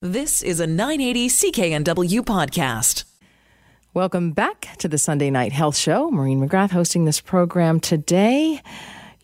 This 0.00 0.44
is 0.44 0.60
a 0.60 0.66
980 0.68 1.28
CKNW 1.28 2.20
podcast. 2.20 3.02
Welcome 3.94 4.30
back 4.30 4.68
to 4.78 4.86
the 4.86 4.96
Sunday 4.96 5.28
Night 5.28 5.50
Health 5.50 5.76
Show. 5.76 6.08
Maureen 6.12 6.40
McGrath 6.40 6.70
hosting 6.70 7.04
this 7.04 7.20
program 7.20 7.80
today. 7.80 8.62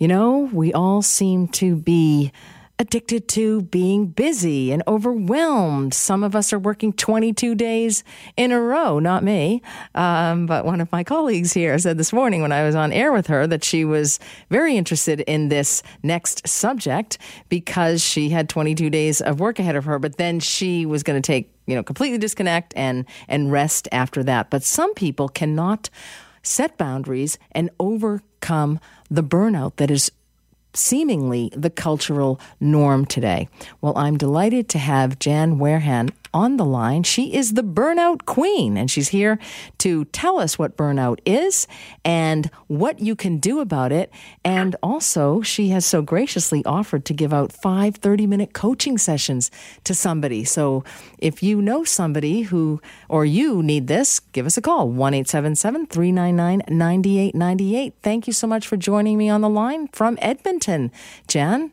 You 0.01 0.09
know, 0.09 0.51
we 0.53 0.73
all 0.73 1.01
seem 1.01 1.47
to 1.49 1.77
be 1.77 2.33
addicted 2.79 3.29
to 3.29 3.63
being 3.63 4.07
busy 4.07 4.73
and 4.73 4.83
overwhelmed. 4.89 5.95
Some 5.95 6.25
of 6.25 6.35
us 6.35 6.53
are 6.53 6.59
working 6.59 6.93
22 6.93 7.55
days 7.55 8.03
in 8.37 8.51
a 8.51 8.61
row, 8.61 8.99
not 8.99 9.23
me. 9.23 9.63
Um, 9.95 10.47
but 10.47 10.65
one 10.65 10.81
of 10.81 10.91
my 10.91 11.05
colleagues 11.05 11.53
here 11.53 11.79
said 11.79 11.99
this 11.99 12.13
morning 12.13 12.43
when 12.43 12.51
I 12.51 12.65
was 12.65 12.75
on 12.75 12.93
air 12.93 13.13
with 13.13 13.29
her 13.29 13.47
that 13.47 13.63
she 13.63 13.85
was 13.85 14.19
very 14.51 14.77
interested 14.77 15.21
in 15.21 15.51
this 15.51 15.83
next 16.03 16.47
subject 16.49 17.19
because 17.49 18.03
she 18.03 18.31
had 18.31 18.49
22 18.49 18.91
days 18.91 19.21
of 19.21 19.39
work 19.39 19.61
ahead 19.61 19.77
of 19.77 19.85
her, 19.85 20.01
but 20.01 20.17
then 20.17 20.41
she 20.41 20.85
was 20.85 21.05
going 21.05 21.21
to 21.21 21.27
take, 21.27 21.53
you 21.67 21.77
know, 21.77 21.83
completely 21.85 22.19
disconnect 22.19 22.75
and, 22.77 23.05
and 23.29 23.53
rest 23.53 23.87
after 23.93 24.25
that. 24.25 24.51
But 24.51 24.65
some 24.65 24.95
people 24.95 25.29
cannot 25.29 25.91
set 26.43 26.77
boundaries 26.77 27.39
and 27.53 27.71
overcome 27.79 28.81
the 29.09 29.23
burnout 29.23 29.77
that 29.77 29.91
is 29.91 30.11
seemingly 30.77 31.51
the 31.55 31.71
cultural 31.71 32.41
norm 32.61 33.05
today. 33.05 33.49
Well, 33.81 33.97
I'm 33.97 34.17
delighted 34.17 34.69
to 34.71 34.79
have 34.79 35.19
Jan 35.19 35.57
Werhan 35.57 36.11
on 36.35 36.57
the 36.57 36.65
line. 36.65 37.05
She 37.05 37.33
is 37.33 37.55
the 37.55 37.63
burnout 37.63 38.27
queen, 38.27 38.77
and 38.77 38.91
she's 38.91 39.09
here 39.09 39.39
to 39.79 40.05
tell 40.07 40.39
us 40.39 40.59
what 40.59 40.77
burnout 40.77 41.21
is 41.25 41.67
and 42.05 42.51
what 42.67 43.01
you 43.01 43.15
can 43.15 43.39
do 43.39 43.61
about 43.61 43.93
it. 43.93 44.11
And 44.45 44.77
also, 44.83 45.41
she 45.41 45.69
has 45.69 45.87
so 45.87 46.03
graciously 46.03 46.65
offered 46.65 47.05
to 47.07 47.15
give 47.15 47.33
out 47.33 47.53
five 47.53 47.97
30 47.97 48.27
minute 48.27 48.53
coaching 48.53 48.99
sessions 48.99 49.51
to 49.85 49.95
somebody. 49.95 50.45
So 50.45 50.85
if 51.19 51.43
you 51.43 51.63
know 51.63 51.85
somebody 51.85 52.43
who, 52.43 52.83
or 53.09 53.25
you 53.25 53.63
need 53.63 53.87
this, 53.87 54.19
give 54.19 54.45
us 54.45 54.59
a 54.59 54.63
call 54.63 54.89
1 54.89 55.15
877 55.15 55.87
399 55.87 56.63
9898. 56.69 57.95
Thank 58.03 58.27
you 58.27 58.33
so 58.33 58.47
much 58.47 58.67
for 58.67 58.77
joining 58.77 59.17
me 59.17 59.29
on 59.29 59.41
the 59.41 59.49
line 59.49 59.89
from 59.89 60.19
Edmonton, 60.21 60.91
Jan. 61.29 61.71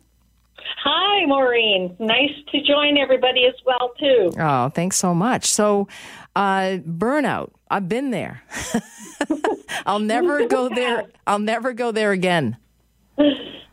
Hi, 0.83 1.25
Maureen. 1.25 1.95
Nice 1.99 2.31
to 2.51 2.61
join 2.61 2.97
everybody 2.97 3.45
as 3.45 3.53
well 3.65 3.91
too. 3.99 4.31
Oh, 4.39 4.69
thanks 4.69 4.97
so 4.97 5.13
much. 5.13 5.45
So, 5.45 5.87
uh, 6.35 6.77
burnout. 6.85 7.51
I've 7.69 7.87
been 7.87 8.11
there. 8.11 8.41
I'll 9.85 9.99
never 9.99 10.47
go 10.47 10.69
there. 10.75 11.05
I'll 11.27 11.39
never 11.39 11.73
go 11.73 11.91
there 11.91 12.11
again. 12.11 12.57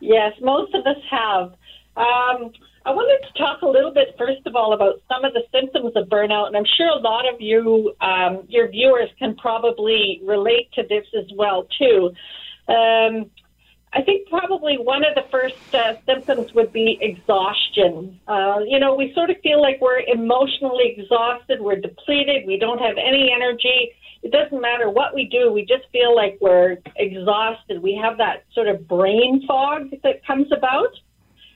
Yes, 0.00 0.32
most 0.40 0.74
of 0.74 0.86
us 0.86 1.02
have. 1.10 1.52
Um, 1.96 2.52
I 2.86 2.90
wanted 2.90 3.26
to 3.26 3.38
talk 3.38 3.60
a 3.62 3.66
little 3.66 3.92
bit, 3.92 4.14
first 4.16 4.46
of 4.46 4.56
all, 4.56 4.72
about 4.72 5.02
some 5.08 5.24
of 5.24 5.34
the 5.34 5.42
symptoms 5.52 5.92
of 5.96 6.08
burnout, 6.08 6.46
and 6.46 6.56
I'm 6.56 6.64
sure 6.76 6.88
a 6.88 6.98
lot 6.98 7.28
of 7.32 7.40
you, 7.40 7.92
um, 8.00 8.44
your 8.48 8.68
viewers, 8.70 9.10
can 9.18 9.34
probably 9.36 10.20
relate 10.24 10.72
to 10.72 10.82
this 10.88 11.04
as 11.18 11.26
well 11.36 11.66
too. 11.78 12.12
Um, 12.68 13.30
I 13.92 14.02
think 14.02 14.28
probably 14.28 14.76
one 14.76 15.04
of 15.04 15.14
the 15.14 15.24
first 15.30 15.74
uh, 15.74 15.94
symptoms 16.04 16.52
would 16.54 16.72
be 16.72 16.98
exhaustion. 17.00 18.20
Uh, 18.28 18.60
you 18.66 18.78
know, 18.78 18.94
we 18.94 19.12
sort 19.14 19.30
of 19.30 19.36
feel 19.42 19.62
like 19.62 19.80
we're 19.80 20.00
emotionally 20.00 20.94
exhausted, 20.96 21.60
we're 21.60 21.80
depleted, 21.80 22.46
we 22.46 22.58
don't 22.58 22.78
have 22.78 22.96
any 22.98 23.32
energy. 23.34 23.92
It 24.22 24.32
doesn't 24.32 24.60
matter 24.60 24.90
what 24.90 25.14
we 25.14 25.26
do, 25.26 25.50
we 25.52 25.62
just 25.62 25.84
feel 25.90 26.14
like 26.14 26.38
we're 26.40 26.78
exhausted. 26.96 27.82
We 27.82 27.98
have 28.02 28.18
that 28.18 28.44
sort 28.52 28.68
of 28.68 28.86
brain 28.86 29.44
fog 29.46 29.90
that 30.02 30.24
comes 30.26 30.52
about. 30.52 30.92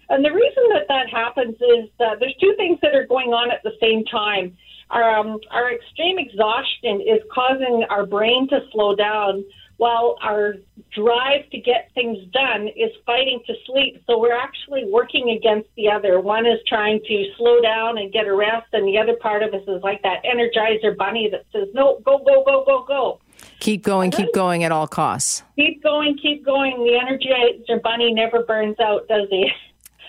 And 0.09 0.25
the 0.25 0.33
reason 0.33 0.65
that 0.73 0.89
that 0.89 1.09
happens 1.11 1.57
is 1.57 1.91
uh, 2.01 2.17
there's 2.19 2.37
two 2.41 2.55
things 2.57 2.79
that 2.83 2.95
are 2.95 3.07
going 3.07 3.31
on 3.31 3.51
at 3.51 3.63
the 3.63 3.73
same 3.81 4.05
time. 4.05 4.57
Um, 4.91 5.39
our 5.51 5.73
extreme 5.73 6.19
exhaustion 6.19 7.01
is 7.01 7.21
causing 7.33 7.85
our 7.89 8.05
brain 8.05 8.47
to 8.49 8.61
slow 8.73 8.95
down 8.95 9.45
while 9.77 10.17
our 10.23 10.55
drive 10.93 11.49
to 11.51 11.59
get 11.59 11.91
things 11.95 12.19
done 12.33 12.69
is 12.69 12.91
fighting 13.05 13.41
to 13.47 13.55
sleep. 13.67 14.03
So 14.07 14.19
we're 14.19 14.37
actually 14.37 14.85
working 14.85 15.31
against 15.31 15.69
the 15.77 15.91
other. 15.91 16.21
One 16.21 16.47
is 16.47 16.59
trying 16.67 17.01
to 17.01 17.25
slow 17.37 17.61
down 17.61 17.99
and 17.99 18.13
get 18.13 18.27
a 18.27 18.35
rest, 18.35 18.67
and 18.73 18.87
the 18.87 18.99
other 18.99 19.15
part 19.15 19.43
of 19.43 19.55
us 19.55 19.63
is 19.67 19.83
like 19.83 20.03
that 20.03 20.23
energizer 20.25 20.97
bunny 20.97 21.29
that 21.31 21.45
says, 21.53 21.69
no, 21.75 21.99
go, 22.05 22.19
go, 22.19 22.45
go, 22.45 22.65
go, 22.65 22.85
go. 22.87 23.21
Keep 23.61 23.83
going, 23.83 24.11
keep 24.11 24.33
going 24.35 24.65
at 24.65 24.73
all 24.73 24.87
costs. 24.87 25.43
Keep 25.57 25.83
going, 25.83 26.17
keep 26.19 26.45
going. 26.45 26.73
The 26.79 26.99
energizer 26.99 27.83
bunny 27.83 28.13
never 28.13 28.43
burns 28.45 28.79
out, 28.81 29.09
does 29.09 29.29
he? 29.31 29.51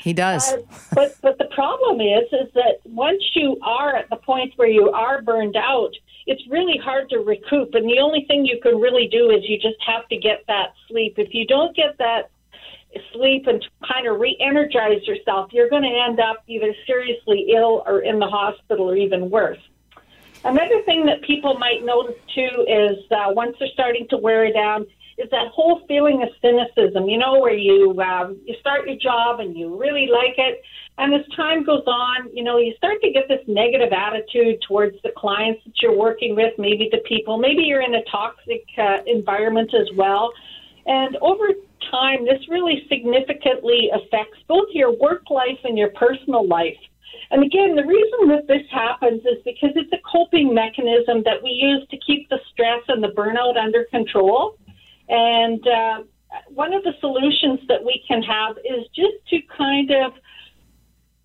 He 0.04 0.12
does. 0.12 0.52
Uh, 0.52 0.58
but 0.94 1.16
but 1.22 1.38
the 1.38 1.46
problem 1.46 2.02
is 2.02 2.26
is 2.34 2.52
that 2.56 2.80
once 2.84 3.24
you 3.36 3.58
are 3.64 3.96
at 3.96 4.10
the 4.10 4.18
point 4.18 4.54
where 4.58 4.68
you 4.68 4.92
are 4.92 5.22
burned 5.22 5.56
out, 5.56 5.94
it's 6.26 6.42
really 6.50 6.78
hard 6.78 7.10
to 7.10 7.20
recoup. 7.20 7.74
And 7.74 7.86
the 7.86 8.00
only 8.00 8.26
thing 8.28 8.46
you 8.46 8.60
can 8.62 8.80
really 8.80 9.08
do 9.08 9.30
is 9.30 9.44
you 9.48 9.58
just 9.58 9.82
have 9.86 10.08
to 10.10 10.18
get 10.18 10.44
that 10.48 10.74
sleep. 10.88 11.16
If 11.18 11.34
you 11.34 11.46
don't 11.46 11.76
get 11.76 11.98
that 11.98 12.30
sleep 13.12 13.48
and 13.48 13.64
kind 13.88 14.08
of 14.08 14.20
re 14.20 14.38
energize 14.40 15.06
yourself, 15.08 15.52
you're 15.52 15.70
going 15.70 15.84
to 15.84 15.90
end 16.08 16.20
up 16.20 16.44
either 16.48 16.74
seriously 16.86 17.48
ill 17.56 17.84
or 17.86 18.02
in 18.02 18.20
the 18.20 18.28
hospital 18.28 18.90
or 18.90 18.96
even 18.96 19.30
worse. 19.30 19.60
Another 20.46 20.82
thing 20.84 21.06
that 21.06 21.22
people 21.22 21.58
might 21.58 21.86
notice 21.86 22.20
too 22.36 22.66
is 22.68 22.98
uh, 23.12 23.32
once 23.32 23.56
they're 23.60 23.70
starting 23.74 24.08
to 24.10 24.18
wear 24.18 24.52
down, 24.52 24.86
is 25.18 25.30
that 25.32 25.48
whole 25.54 25.82
feeling 25.88 26.24
of 26.24 26.30
cynicism, 26.42 27.08
you 27.08 27.18
know, 27.18 27.40
where 27.40 27.56
you 27.56 28.00
um, 28.02 28.40
you 28.46 28.56
start 28.60 28.88
your 28.88 28.98
job 28.98 29.40
and 29.40 29.56
you 29.56 29.80
really 29.80 30.08
like 30.12 30.36
it, 30.38 30.62
and 30.98 31.14
as 31.14 31.22
time 31.36 31.64
goes 31.64 31.84
on, 31.88 32.30
you 32.34 32.44
know, 32.44 32.58
you 32.58 32.74
start 32.78 33.02
to 33.02 33.12
get 33.12 33.28
this 33.28 33.42
negative 33.48 33.94
attitude 33.94 34.62
towards 34.68 34.96
the 35.04 35.12
clients 35.16 35.62
that 35.66 35.74
you're 35.82 35.98
working 35.98 36.36
with, 36.36 36.54
maybe 36.58 36.90
the 36.92 37.00
people, 37.08 37.38
maybe 37.38 37.64
you're 37.64 37.82
in 37.82 37.96
a 37.96 38.04
toxic 38.12 38.64
uh, 38.78 38.98
environment 39.08 39.72
as 39.74 39.88
well, 39.96 40.32
and 40.86 41.16
over 41.18 41.50
time, 41.92 42.26
this 42.26 42.42
really 42.50 42.86
significantly 42.90 43.90
affects 43.94 44.38
both 44.48 44.68
your 44.72 44.98
work 44.98 45.30
life 45.30 45.60
and 45.64 45.78
your 45.78 45.90
personal 45.90 46.48
life. 46.48 46.78
And 47.32 47.44
again, 47.44 47.76
the 47.76 47.86
reason 47.86 48.28
that 48.30 48.48
this 48.48 48.62
happens 48.72 49.22
is 49.22 49.42
because 49.44 49.72
it's 49.76 49.92
a 49.92 50.02
coping 50.10 50.54
mechanism 50.54 51.24
that 51.24 51.42
we 51.42 51.50
use 51.50 51.88
to 51.90 51.98
keep 52.06 52.30
the 52.30 52.40
stress 52.52 52.82
and 52.88 53.04
the 53.04 53.10
burnout 53.10 53.58
under 53.58 53.86
control. 53.86 54.58
And 55.10 55.66
uh, 55.68 56.04
one 56.50 56.74
of 56.74 56.84
the 56.84 56.94
solutions 57.00 57.60
that 57.68 57.84
we 57.84 58.04
can 58.08 58.22
have 58.24 58.58
is 58.58 58.88
just 58.96 59.16
to 59.30 59.40
kind 59.56 59.92
of, 59.92 60.14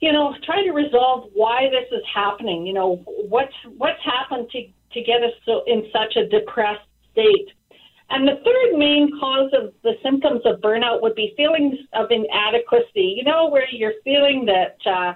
you 0.01 0.13
know, 0.13 0.35
try 0.45 0.63
to 0.63 0.73
resolve 0.73 1.31
why 1.33 1.69
this 1.71 1.87
is 1.93 2.05
happening. 2.13 2.67
You 2.67 2.75
know, 2.75 2.97
what's 3.07 3.55
what's 3.77 4.03
happened 4.05 4.49
to 4.51 4.67
to 4.93 5.03
get 5.03 5.23
us 5.23 5.33
so 5.45 5.63
in 5.67 5.85
such 5.93 6.17
a 6.17 6.29
depressed 6.29 6.87
state. 7.13 7.49
And 8.11 8.27
the 8.27 8.37
third 8.43 8.79
main 8.79 9.11
cause 9.21 9.51
of 9.53 9.75
the 9.83 9.93
symptoms 10.03 10.41
of 10.47 10.61
burnout 10.61 11.03
would 11.03 11.15
be 11.15 11.35
feelings 11.37 11.77
of 11.93 12.07
inadequacy. 12.11 13.15
You 13.17 13.25
know, 13.25 13.49
where 13.49 13.67
you're 13.71 14.01
feeling 14.03 14.47
that 14.47 14.77
uh, 14.91 15.13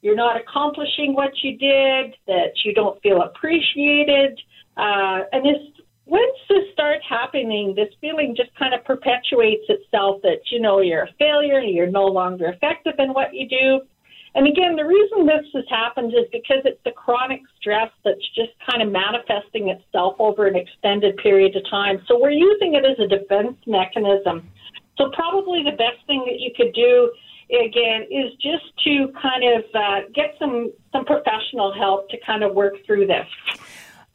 you're 0.00 0.14
not 0.14 0.40
accomplishing 0.40 1.14
what 1.14 1.32
you 1.42 1.58
did, 1.58 2.14
that 2.26 2.52
you 2.64 2.72
don't 2.72 3.00
feel 3.02 3.22
appreciated, 3.22 4.38
uh, 4.76 5.22
and 5.32 5.44
this 5.44 5.75
once 6.06 6.38
this 6.48 6.62
starts 6.72 7.04
happening, 7.08 7.74
this 7.74 7.92
feeling 8.00 8.34
just 8.36 8.54
kind 8.56 8.72
of 8.72 8.84
perpetuates 8.84 9.64
itself 9.68 10.22
that, 10.22 10.38
you 10.50 10.60
know, 10.60 10.80
you're 10.80 11.02
a 11.02 11.12
failure, 11.18 11.60
you're 11.60 11.90
no 11.90 12.06
longer 12.06 12.46
effective 12.46 12.94
in 12.98 13.12
what 13.12 13.34
you 13.34 13.48
do. 13.48 13.80
And 14.36 14.46
again, 14.46 14.76
the 14.76 14.84
reason 14.84 15.26
this 15.26 15.46
has 15.54 15.64
happened 15.68 16.12
is 16.12 16.26
because 16.30 16.62
it's 16.64 16.80
the 16.84 16.92
chronic 16.92 17.40
stress 17.58 17.90
that's 18.04 18.22
just 18.36 18.52
kind 18.70 18.82
of 18.82 18.92
manifesting 18.92 19.68
itself 19.70 20.14
over 20.20 20.46
an 20.46 20.54
extended 20.54 21.16
period 21.16 21.56
of 21.56 21.68
time. 21.68 22.00
So 22.06 22.20
we're 22.20 22.30
using 22.30 22.74
it 22.74 22.84
as 22.84 22.98
a 23.00 23.08
defense 23.08 23.56
mechanism. 23.66 24.48
So 24.98 25.10
probably 25.12 25.64
the 25.64 25.76
best 25.76 26.06
thing 26.06 26.24
that 26.26 26.38
you 26.38 26.52
could 26.54 26.72
do 26.72 27.10
again 27.50 28.06
is 28.10 28.32
just 28.34 28.64
to 28.84 29.08
kind 29.20 29.42
of 29.42 29.64
uh, 29.74 30.00
get 30.14 30.34
some 30.38 30.72
some 30.92 31.04
professional 31.04 31.72
help 31.72 32.08
to 32.10 32.16
kind 32.24 32.44
of 32.44 32.54
work 32.54 32.74
through 32.84 33.06
this. 33.06 33.26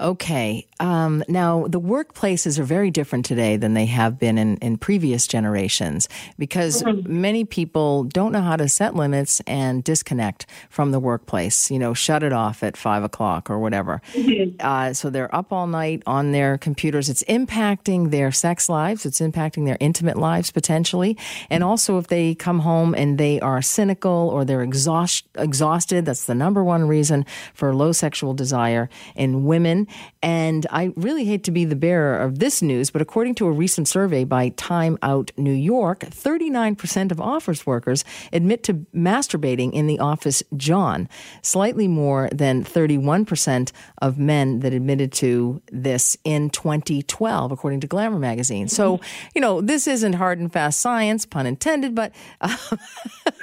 Okay. 0.01 0.67
Um, 0.79 1.23
now, 1.27 1.67
the 1.67 1.79
workplaces 1.79 2.57
are 2.57 2.63
very 2.63 2.89
different 2.89 3.23
today 3.23 3.55
than 3.55 3.75
they 3.75 3.85
have 3.85 4.17
been 4.17 4.39
in, 4.39 4.57
in 4.57 4.77
previous 4.79 5.27
generations 5.27 6.09
because 6.39 6.81
mm-hmm. 6.81 7.21
many 7.21 7.45
people 7.45 8.05
don't 8.05 8.31
know 8.31 8.41
how 8.41 8.55
to 8.55 8.67
set 8.67 8.95
limits 8.95 9.41
and 9.41 9.83
disconnect 9.83 10.47
from 10.71 10.89
the 10.89 10.99
workplace, 10.99 11.69
you 11.69 11.77
know, 11.77 11.93
shut 11.93 12.23
it 12.23 12.33
off 12.33 12.63
at 12.63 12.75
five 12.75 13.03
o'clock 13.03 13.51
or 13.51 13.59
whatever. 13.59 14.01
Mm-hmm. 14.13 14.55
Uh, 14.59 14.93
so 14.93 15.11
they're 15.11 15.33
up 15.35 15.53
all 15.53 15.67
night 15.67 16.01
on 16.07 16.31
their 16.31 16.57
computers. 16.57 17.07
It's 17.07 17.23
impacting 17.25 18.09
their 18.09 18.31
sex 18.31 18.67
lives, 18.69 19.05
it's 19.05 19.19
impacting 19.19 19.65
their 19.65 19.77
intimate 19.79 20.17
lives 20.17 20.49
potentially. 20.49 21.15
And 21.51 21.63
also, 21.63 21.99
if 21.99 22.07
they 22.07 22.33
come 22.33 22.59
home 22.59 22.95
and 22.95 23.19
they 23.19 23.39
are 23.41 23.61
cynical 23.61 24.29
or 24.33 24.45
they're 24.45 24.63
exhaust, 24.63 25.25
exhausted, 25.35 26.05
that's 26.05 26.25
the 26.25 26.33
number 26.33 26.63
one 26.63 26.87
reason 26.87 27.23
for 27.53 27.75
low 27.75 27.91
sexual 27.91 28.33
desire 28.33 28.89
in 29.15 29.45
women 29.45 29.87
And 30.21 30.67
I 30.69 30.91
really 30.95 31.25
hate 31.25 31.43
to 31.45 31.51
be 31.51 31.65
the 31.65 31.75
bearer 31.75 32.17
of 32.17 32.39
this 32.39 32.61
news, 32.61 32.91
but 32.91 33.01
according 33.01 33.35
to 33.35 33.47
a 33.47 33.51
recent 33.51 33.87
survey 33.87 34.23
by 34.23 34.49
Time 34.49 34.97
Out 35.01 35.31
New 35.37 35.53
York, 35.53 36.01
39% 36.01 37.11
of 37.11 37.19
office 37.19 37.65
workers 37.65 38.03
admit 38.31 38.63
to 38.63 38.73
masturbating 38.95 39.73
in 39.73 39.87
the 39.87 39.99
office 39.99 40.43
John, 40.55 41.09
slightly 41.41 41.87
more 41.87 42.29
than 42.31 42.63
31% 42.63 43.71
of 44.01 44.17
men 44.17 44.59
that 44.59 44.73
admitted 44.73 45.11
to 45.13 45.61
this 45.71 46.17
in 46.23 46.49
2012, 46.49 47.51
according 47.51 47.79
to 47.81 47.87
Glamour 47.87 48.19
magazine. 48.19 48.67
So, 48.67 48.99
you 49.35 49.41
know, 49.41 49.61
this 49.61 49.87
isn't 49.87 50.13
hard 50.13 50.39
and 50.39 50.51
fast 50.51 50.81
science, 50.81 51.25
pun 51.25 51.45
intended, 51.45 51.95
but 51.95 52.13
uh, 52.41 52.55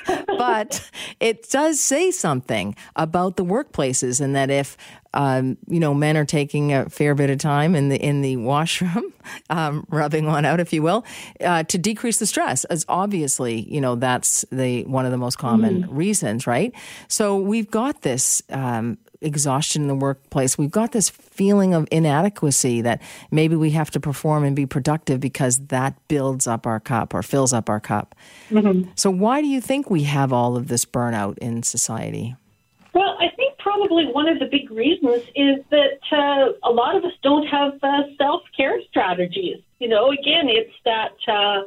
but 0.26 0.88
it 1.20 1.48
does 1.50 1.80
say 1.80 2.10
something 2.10 2.74
about 2.96 3.36
the 3.36 3.44
workplaces, 3.44 4.20
and 4.20 4.34
that 4.34 4.50
if 4.50 4.76
um, 5.14 5.56
you 5.66 5.80
know 5.80 5.94
men 5.94 6.16
are 6.16 6.24
taking 6.24 6.72
a 6.72 6.88
fair 6.88 7.14
bit 7.14 7.30
of 7.30 7.38
time 7.38 7.74
in 7.74 7.88
the 7.88 7.96
in 7.96 8.22
the 8.22 8.36
washroom, 8.36 9.12
um, 9.50 9.86
rubbing 9.88 10.26
one 10.26 10.44
out, 10.44 10.60
if 10.60 10.72
you 10.72 10.82
will, 10.82 11.04
uh, 11.40 11.62
to 11.64 11.78
decrease 11.78 12.18
the 12.18 12.26
stress, 12.26 12.64
as 12.64 12.84
obviously 12.88 13.60
you 13.72 13.80
know 13.80 13.94
that's 13.94 14.44
the 14.50 14.84
one 14.84 15.04
of 15.04 15.10
the 15.10 15.18
most 15.18 15.38
common 15.38 15.84
mm. 15.84 15.88
reasons, 15.90 16.46
right? 16.46 16.72
So 17.08 17.36
we've 17.36 17.70
got 17.70 18.02
this 18.02 18.42
um, 18.50 18.98
exhaustion 19.20 19.82
in 19.82 19.88
the 19.88 19.94
workplace. 19.94 20.56
We've 20.56 20.70
got 20.70 20.92
this 20.92 21.08
feeling 21.08 21.74
of 21.74 21.88
inadequacy 21.90 22.82
that 22.82 23.02
maybe 23.30 23.56
we 23.56 23.70
have 23.70 23.90
to 23.92 24.00
perform 24.00 24.44
and 24.44 24.54
be 24.54 24.66
productive 24.66 25.20
because 25.20 25.58
that 25.66 25.94
builds 26.08 26.46
up 26.46 26.66
our 26.66 26.80
cup 26.80 27.14
or 27.14 27.22
fills 27.22 27.52
up 27.52 27.68
our 27.68 27.80
cup. 27.80 28.14
Mm-hmm. 28.50 28.90
So, 28.94 29.10
why 29.10 29.40
do 29.40 29.46
you 29.46 29.60
think 29.60 29.90
we 29.90 30.04
have 30.04 30.32
all 30.32 30.56
of 30.56 30.68
this 30.68 30.84
burnout 30.84 31.38
in 31.38 31.62
society? 31.62 32.36
Well, 32.94 33.16
I 33.20 33.28
think 33.36 33.47
probably 33.68 34.06
one 34.06 34.28
of 34.28 34.38
the 34.38 34.46
big 34.46 34.70
reasons 34.70 35.22
is 35.36 35.58
that 35.70 36.00
uh, 36.10 36.68
a 36.68 36.72
lot 36.72 36.96
of 36.96 37.04
us 37.04 37.12
don't 37.22 37.46
have 37.46 37.74
uh, 37.82 38.02
self 38.16 38.42
care 38.56 38.80
strategies. 38.88 39.58
You 39.78 39.88
know, 39.88 40.10
again, 40.10 40.48
it's 40.48 40.74
that. 40.84 41.16
Uh, 41.26 41.62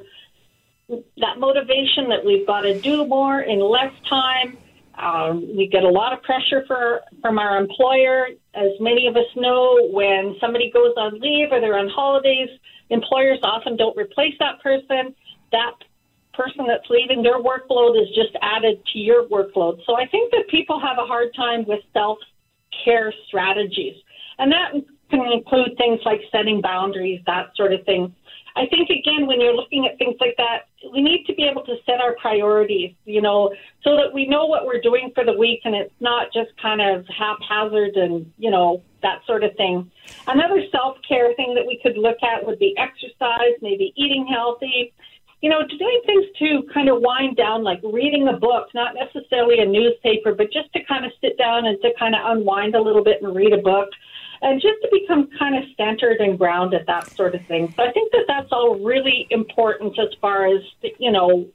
that 1.17 1.39
motivation 1.39 2.09
that 2.09 2.19
we've 2.25 2.45
got 2.45 2.61
to 2.61 2.77
do 2.81 3.05
more 3.05 3.39
in 3.39 3.61
less 3.61 3.93
time, 4.09 4.57
um, 4.97 5.47
we 5.55 5.65
get 5.71 5.83
a 5.83 5.89
lot 5.89 6.11
of 6.11 6.21
pressure 6.21 6.65
for, 6.67 6.99
from 7.21 7.39
our 7.39 7.57
employer. 7.57 8.27
As 8.55 8.71
many 8.81 9.07
of 9.07 9.15
us 9.15 9.31
know, 9.37 9.87
when 9.91 10.35
somebody 10.41 10.69
goes 10.69 10.93
on 10.97 11.17
leave 11.21 11.47
or 11.49 11.61
they're 11.61 11.79
on 11.79 11.87
holidays, 11.87 12.49
employers 12.89 13.39
often 13.41 13.77
don't 13.77 13.95
replace 13.95 14.33
that 14.39 14.61
person. 14.61 15.15
That 15.53 15.75
person 16.41 16.65
that's 16.67 16.89
leaving, 16.89 17.21
their 17.23 17.39
workload 17.39 18.01
is 18.01 18.07
just 18.09 18.35
added 18.41 18.81
to 18.93 18.99
your 18.99 19.27
workload. 19.27 19.79
So 19.85 19.95
I 19.95 20.07
think 20.07 20.31
that 20.31 20.47
people 20.49 20.79
have 20.79 20.97
a 20.97 21.05
hard 21.05 21.33
time 21.35 21.65
with 21.67 21.81
self 21.93 22.17
care 22.83 23.13
strategies. 23.27 23.95
And 24.39 24.51
that 24.51 24.71
can 25.09 25.31
include 25.31 25.77
things 25.77 25.99
like 26.05 26.21
setting 26.31 26.61
boundaries, 26.61 27.21
that 27.27 27.51
sort 27.55 27.73
of 27.73 27.85
thing. 27.85 28.15
I 28.55 28.65
think 28.65 28.89
again, 28.89 29.27
when 29.27 29.39
you're 29.39 29.55
looking 29.55 29.87
at 29.89 29.97
things 29.97 30.15
like 30.19 30.35
that, 30.37 30.67
we 30.91 31.01
need 31.01 31.25
to 31.27 31.33
be 31.33 31.47
able 31.49 31.63
to 31.65 31.75
set 31.85 32.01
our 32.01 32.15
priorities, 32.15 32.93
you 33.05 33.21
know, 33.21 33.53
so 33.83 33.95
that 33.95 34.13
we 34.13 34.27
know 34.27 34.45
what 34.45 34.65
we're 34.65 34.81
doing 34.81 35.11
for 35.15 35.23
the 35.23 35.33
week 35.33 35.61
and 35.63 35.75
it's 35.75 35.93
not 35.99 36.33
just 36.33 36.49
kind 36.61 36.81
of 36.81 37.05
haphazard 37.07 37.95
and, 37.95 38.31
you 38.37 38.51
know, 38.51 38.81
that 39.03 39.19
sort 39.25 39.43
of 39.43 39.55
thing. 39.55 39.89
Another 40.27 40.63
self 40.71 40.97
care 41.07 41.33
thing 41.35 41.53
that 41.55 41.65
we 41.65 41.79
could 41.81 41.97
look 41.97 42.17
at 42.23 42.45
would 42.45 42.59
be 42.59 42.75
exercise, 42.77 43.55
maybe 43.61 43.93
eating 43.95 44.27
healthy, 44.27 44.93
you 45.41 45.49
know, 45.49 45.61
doing 45.67 46.01
things 46.05 46.25
to 46.37 46.63
kind 46.73 46.87
of 46.87 47.01
wind 47.01 47.35
down, 47.35 47.63
like 47.63 47.79
reading 47.83 48.27
a 48.27 48.37
book, 48.37 48.67
not 48.75 48.93
necessarily 48.93 49.59
a 49.59 49.65
newspaper, 49.65 50.33
but 50.33 50.51
just 50.51 50.71
to 50.73 50.83
kind 50.85 51.03
of 51.03 51.11
sit 51.19 51.37
down 51.37 51.65
and 51.65 51.81
to 51.81 51.89
kind 51.97 52.13
of 52.13 52.21
unwind 52.25 52.75
a 52.75 52.81
little 52.81 53.03
bit 53.03 53.21
and 53.21 53.35
read 53.35 53.51
a 53.51 53.61
book 53.61 53.89
and 54.43 54.61
just 54.61 54.81
to 54.81 54.89
become 54.91 55.29
kind 55.37 55.55
of 55.55 55.63
centered 55.77 56.19
and 56.19 56.37
grounded, 56.37 56.83
that 56.87 57.09
sort 57.11 57.35
of 57.35 57.45
thing. 57.47 57.73
So 57.75 57.83
I 57.83 57.91
think 57.91 58.11
that 58.11 58.25
that's 58.27 58.51
all 58.51 58.79
really 58.83 59.27
important 59.29 59.97
as 59.99 60.09
far 60.19 60.45
as, 60.45 60.61
you 60.99 61.11
know, 61.11 61.47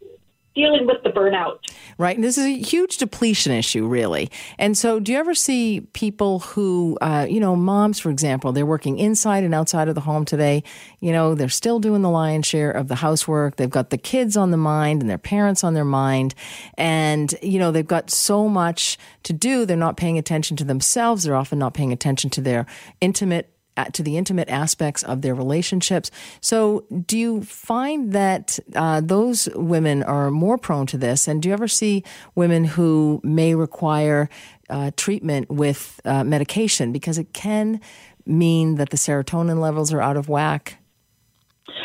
dealing 0.56 0.86
with 0.86 1.02
the 1.04 1.10
burnout. 1.10 1.58
Right. 1.98 2.16
And 2.16 2.24
this 2.24 2.36
is 2.36 2.46
a 2.46 2.56
huge 2.56 2.96
depletion 2.96 3.52
issue, 3.52 3.86
really. 3.86 4.30
And 4.58 4.76
so, 4.76 4.98
do 4.98 5.12
you 5.12 5.18
ever 5.18 5.34
see 5.34 5.82
people 5.92 6.40
who, 6.40 6.98
uh, 7.00 7.26
you 7.28 7.38
know, 7.38 7.54
moms, 7.54 8.00
for 8.00 8.10
example, 8.10 8.50
they're 8.52 8.66
working 8.66 8.98
inside 8.98 9.44
and 9.44 9.54
outside 9.54 9.88
of 9.88 9.94
the 9.94 10.00
home 10.00 10.24
today? 10.24 10.64
You 11.00 11.12
know, 11.12 11.34
they're 11.34 11.48
still 11.48 11.78
doing 11.78 12.02
the 12.02 12.10
lion's 12.10 12.46
share 12.46 12.70
of 12.70 12.88
the 12.88 12.96
housework. 12.96 13.56
They've 13.56 13.70
got 13.70 13.90
the 13.90 13.98
kids 13.98 14.36
on 14.36 14.50
the 14.50 14.56
mind 14.56 15.02
and 15.02 15.10
their 15.10 15.18
parents 15.18 15.62
on 15.62 15.74
their 15.74 15.84
mind. 15.84 16.34
And, 16.76 17.32
you 17.42 17.58
know, 17.58 17.70
they've 17.70 17.86
got 17.86 18.10
so 18.10 18.48
much 18.48 18.98
to 19.24 19.32
do. 19.32 19.66
They're 19.66 19.76
not 19.76 19.96
paying 19.96 20.18
attention 20.18 20.56
to 20.56 20.64
themselves. 20.64 21.24
They're 21.24 21.36
often 21.36 21.58
not 21.58 21.74
paying 21.74 21.92
attention 21.92 22.30
to 22.30 22.40
their 22.40 22.66
intimate 23.00 23.55
to 23.92 24.02
the 24.02 24.16
intimate 24.16 24.48
aspects 24.48 25.02
of 25.02 25.22
their 25.22 25.34
relationships. 25.34 26.10
So, 26.40 26.84
do 27.06 27.18
you 27.18 27.42
find 27.42 28.12
that 28.12 28.58
uh, 28.74 29.00
those 29.00 29.48
women 29.54 30.02
are 30.02 30.30
more 30.30 30.58
prone 30.58 30.86
to 30.86 30.98
this? 30.98 31.28
And 31.28 31.42
do 31.42 31.48
you 31.48 31.52
ever 31.52 31.68
see 31.68 32.04
women 32.34 32.64
who 32.64 33.20
may 33.22 33.54
require 33.54 34.28
uh, 34.68 34.90
treatment 34.96 35.50
with 35.50 36.00
uh, 36.04 36.24
medication 36.24 36.92
because 36.92 37.18
it 37.18 37.32
can 37.32 37.80
mean 38.26 38.76
that 38.76 38.90
the 38.90 38.96
serotonin 38.96 39.60
levels 39.60 39.92
are 39.92 40.00
out 40.00 40.16
of 40.16 40.28
whack? 40.28 40.78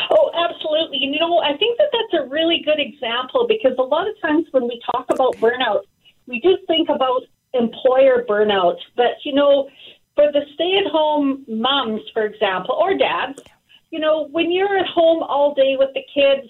Oh, 0.10 0.32
absolutely. 0.50 1.00
You 1.00 1.20
know, 1.20 1.40
I 1.40 1.58
think 1.58 1.78
that 1.78 1.88
that's 1.92 2.24
a 2.24 2.30
really 2.30 2.62
good 2.64 2.80
example 2.80 3.46
because 3.48 3.74
a 3.78 3.84
lot 3.84 4.08
of 4.08 4.20
times 4.22 4.48
when 4.52 4.64
we 4.64 4.82
talk 4.92 5.06
about 5.10 5.36
burnout, 5.38 5.82
we 6.28 6.40
do 6.40 6.58
think 6.68 6.90
about 6.90 7.22
employer 7.54 8.26
burnout, 8.28 8.78
but 8.96 9.18
you 9.24 9.34
know, 9.34 9.70
for 10.16 10.32
the 10.32 10.42
stay 10.54 10.78
at 10.84 10.92
home 10.92 11.46
moms, 11.48 12.02
for 12.14 12.26
example, 12.26 12.76
or 12.80 12.98
dads, 12.98 13.42
you 13.92 14.00
know, 14.00 14.28
when 14.32 14.52
you're 14.52 14.78
at 14.78 14.88
home 14.88 15.24
all 15.24 15.54
day 15.54 15.76
with 15.78 15.90
the 15.94 16.04
kids, 16.14 16.48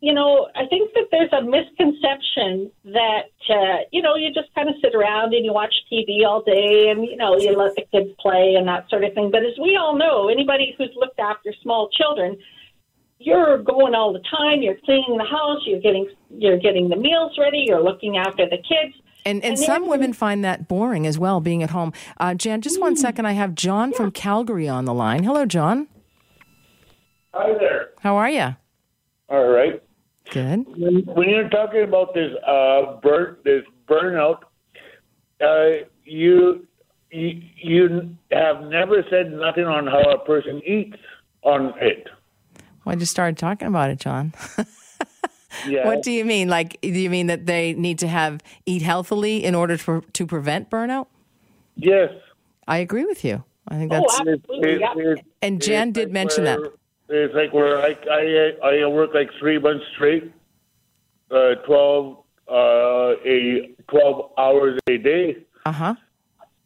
you 0.00 0.14
know, 0.14 0.48
I 0.54 0.66
think 0.66 0.92
that 0.94 1.08
there's 1.10 1.32
a 1.32 1.42
misconception 1.42 2.70
that, 2.84 3.30
uh, 3.50 3.82
you 3.90 4.00
know, 4.00 4.14
you 4.14 4.32
just 4.32 4.54
kind 4.54 4.68
of 4.68 4.76
sit 4.80 4.94
around 4.94 5.34
and 5.34 5.44
you 5.44 5.52
watch 5.52 5.74
TV 5.90 6.24
all 6.24 6.42
day 6.42 6.90
and, 6.90 7.04
you 7.04 7.16
know, 7.16 7.36
you 7.36 7.56
let 7.56 7.74
the 7.74 7.82
kids 7.90 8.10
play 8.20 8.54
and 8.56 8.68
that 8.68 8.88
sort 8.90 9.02
of 9.02 9.12
thing. 9.14 9.30
But 9.32 9.42
as 9.44 9.58
we 9.60 9.76
all 9.76 9.96
know, 9.96 10.28
anybody 10.28 10.74
who's 10.78 10.92
looked 10.94 11.18
after 11.18 11.52
small 11.62 11.88
children, 11.90 12.38
you're 13.18 13.58
going 13.58 13.96
all 13.96 14.12
the 14.12 14.22
time, 14.30 14.62
you're 14.62 14.78
cleaning 14.84 15.18
the 15.18 15.24
house, 15.24 15.62
you're 15.66 15.80
getting, 15.80 16.08
you're 16.30 16.58
getting 16.58 16.88
the 16.88 16.96
meals 16.96 17.36
ready, 17.36 17.64
you're 17.66 17.82
looking 17.82 18.18
after 18.18 18.48
the 18.48 18.58
kids. 18.58 18.94
And, 19.24 19.42
and, 19.42 19.54
and 19.54 19.58
some 19.58 19.88
women 19.88 20.12
find 20.12 20.44
that 20.44 20.68
boring 20.68 21.06
as 21.06 21.18
well, 21.18 21.40
being 21.40 21.62
at 21.62 21.70
home. 21.70 21.92
Uh, 22.18 22.34
Jan, 22.34 22.60
just 22.60 22.80
one 22.80 22.96
hmm. 22.96 23.26
I 23.26 23.32
have 23.32 23.54
John 23.54 23.90
yeah. 23.90 23.96
from 23.96 24.10
Calgary 24.12 24.68
on 24.68 24.84
the 24.84 24.94
line. 24.94 25.24
Hello, 25.24 25.44
John. 25.44 25.88
Hi 27.34 27.52
there. 27.58 27.90
How 28.00 28.16
are 28.16 28.30
you? 28.30 28.56
All 29.28 29.48
right. 29.48 29.82
Good. 30.30 30.66
When, 30.76 31.04
when 31.06 31.28
you're 31.28 31.48
talking 31.48 31.82
about 31.82 32.14
this 32.14 32.32
uh, 32.46 32.96
burn, 33.02 33.36
this 33.44 33.62
burnout, 33.88 34.40
uh, 35.40 35.84
you, 36.04 36.66
you 37.10 37.42
you 37.56 38.16
have 38.32 38.62
never 38.64 39.04
said 39.10 39.32
nothing 39.32 39.64
on 39.64 39.86
how 39.86 40.00
a 40.10 40.18
person 40.24 40.60
eats 40.66 40.96
on 41.42 41.72
it. 41.80 42.08
Well, 42.84 42.94
I 42.94 42.96
just 42.96 43.12
started 43.12 43.38
talking 43.38 43.68
about 43.68 43.90
it, 43.90 44.00
John. 44.00 44.34
Yeah. 45.66 45.86
What 45.86 46.02
do 46.02 46.10
you 46.10 46.24
mean? 46.24 46.48
Like, 46.48 46.80
do 46.80 46.88
you 46.88 47.10
mean 47.10 47.26
that 47.28 47.46
they 47.46 47.74
need 47.74 47.98
to 48.00 48.08
have 48.08 48.42
eat 48.66 48.82
healthily 48.82 49.44
in 49.44 49.54
order 49.54 49.76
to, 49.76 50.02
to 50.12 50.26
prevent 50.26 50.70
burnout? 50.70 51.06
Yes. 51.76 52.12
I 52.66 52.78
agree 52.78 53.04
with 53.04 53.24
you. 53.24 53.44
I 53.68 53.76
think 53.76 53.90
that's. 53.90 54.14
Oh, 54.14 54.18
absolutely. 54.18 54.72
It, 54.72 54.82
it, 54.96 55.24
and 55.42 55.60
Jan 55.62 55.92
did 55.92 56.08
like 56.08 56.12
mention 56.12 56.44
where, 56.44 56.60
that. 56.60 56.72
It's 57.08 57.34
like 57.34 57.52
where 57.52 57.80
I, 57.80 57.96
I, 58.10 58.82
I 58.82 58.86
work 58.86 59.10
like 59.14 59.30
three 59.38 59.58
months 59.58 59.84
straight, 59.94 60.32
uh, 61.30 61.54
12, 61.66 62.18
uh, 62.50 62.54
a 63.24 63.74
12 63.88 64.32
hours 64.38 64.78
a 64.88 64.98
day. 64.98 65.36
Uh 65.64 65.72
huh. 65.72 65.94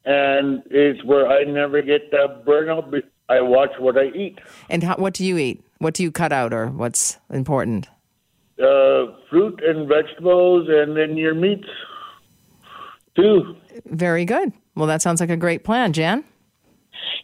And 0.04 0.62
it's 0.66 1.04
where 1.04 1.28
I 1.28 1.44
never 1.44 1.80
get 1.82 2.10
that 2.10 2.44
burnout. 2.44 3.02
I 3.28 3.40
watch 3.40 3.70
what 3.78 3.96
I 3.96 4.06
eat. 4.08 4.40
And 4.68 4.82
how, 4.82 4.96
what 4.96 5.14
do 5.14 5.24
you 5.24 5.38
eat? 5.38 5.62
What 5.78 5.94
do 5.94 6.02
you 6.02 6.10
cut 6.10 6.32
out, 6.32 6.52
or 6.52 6.68
what's 6.68 7.18
important? 7.30 7.88
Uh, 8.58 9.14
fruit 9.30 9.60
and 9.64 9.88
vegetables, 9.88 10.68
and 10.68 10.96
then 10.96 11.16
your 11.16 11.34
meats 11.34 11.68
too. 13.16 13.56
Very 13.86 14.24
good. 14.24 14.52
Well, 14.74 14.86
that 14.86 15.02
sounds 15.02 15.20
like 15.20 15.30
a 15.30 15.36
great 15.36 15.64
plan, 15.64 15.92
Jan. 15.92 16.24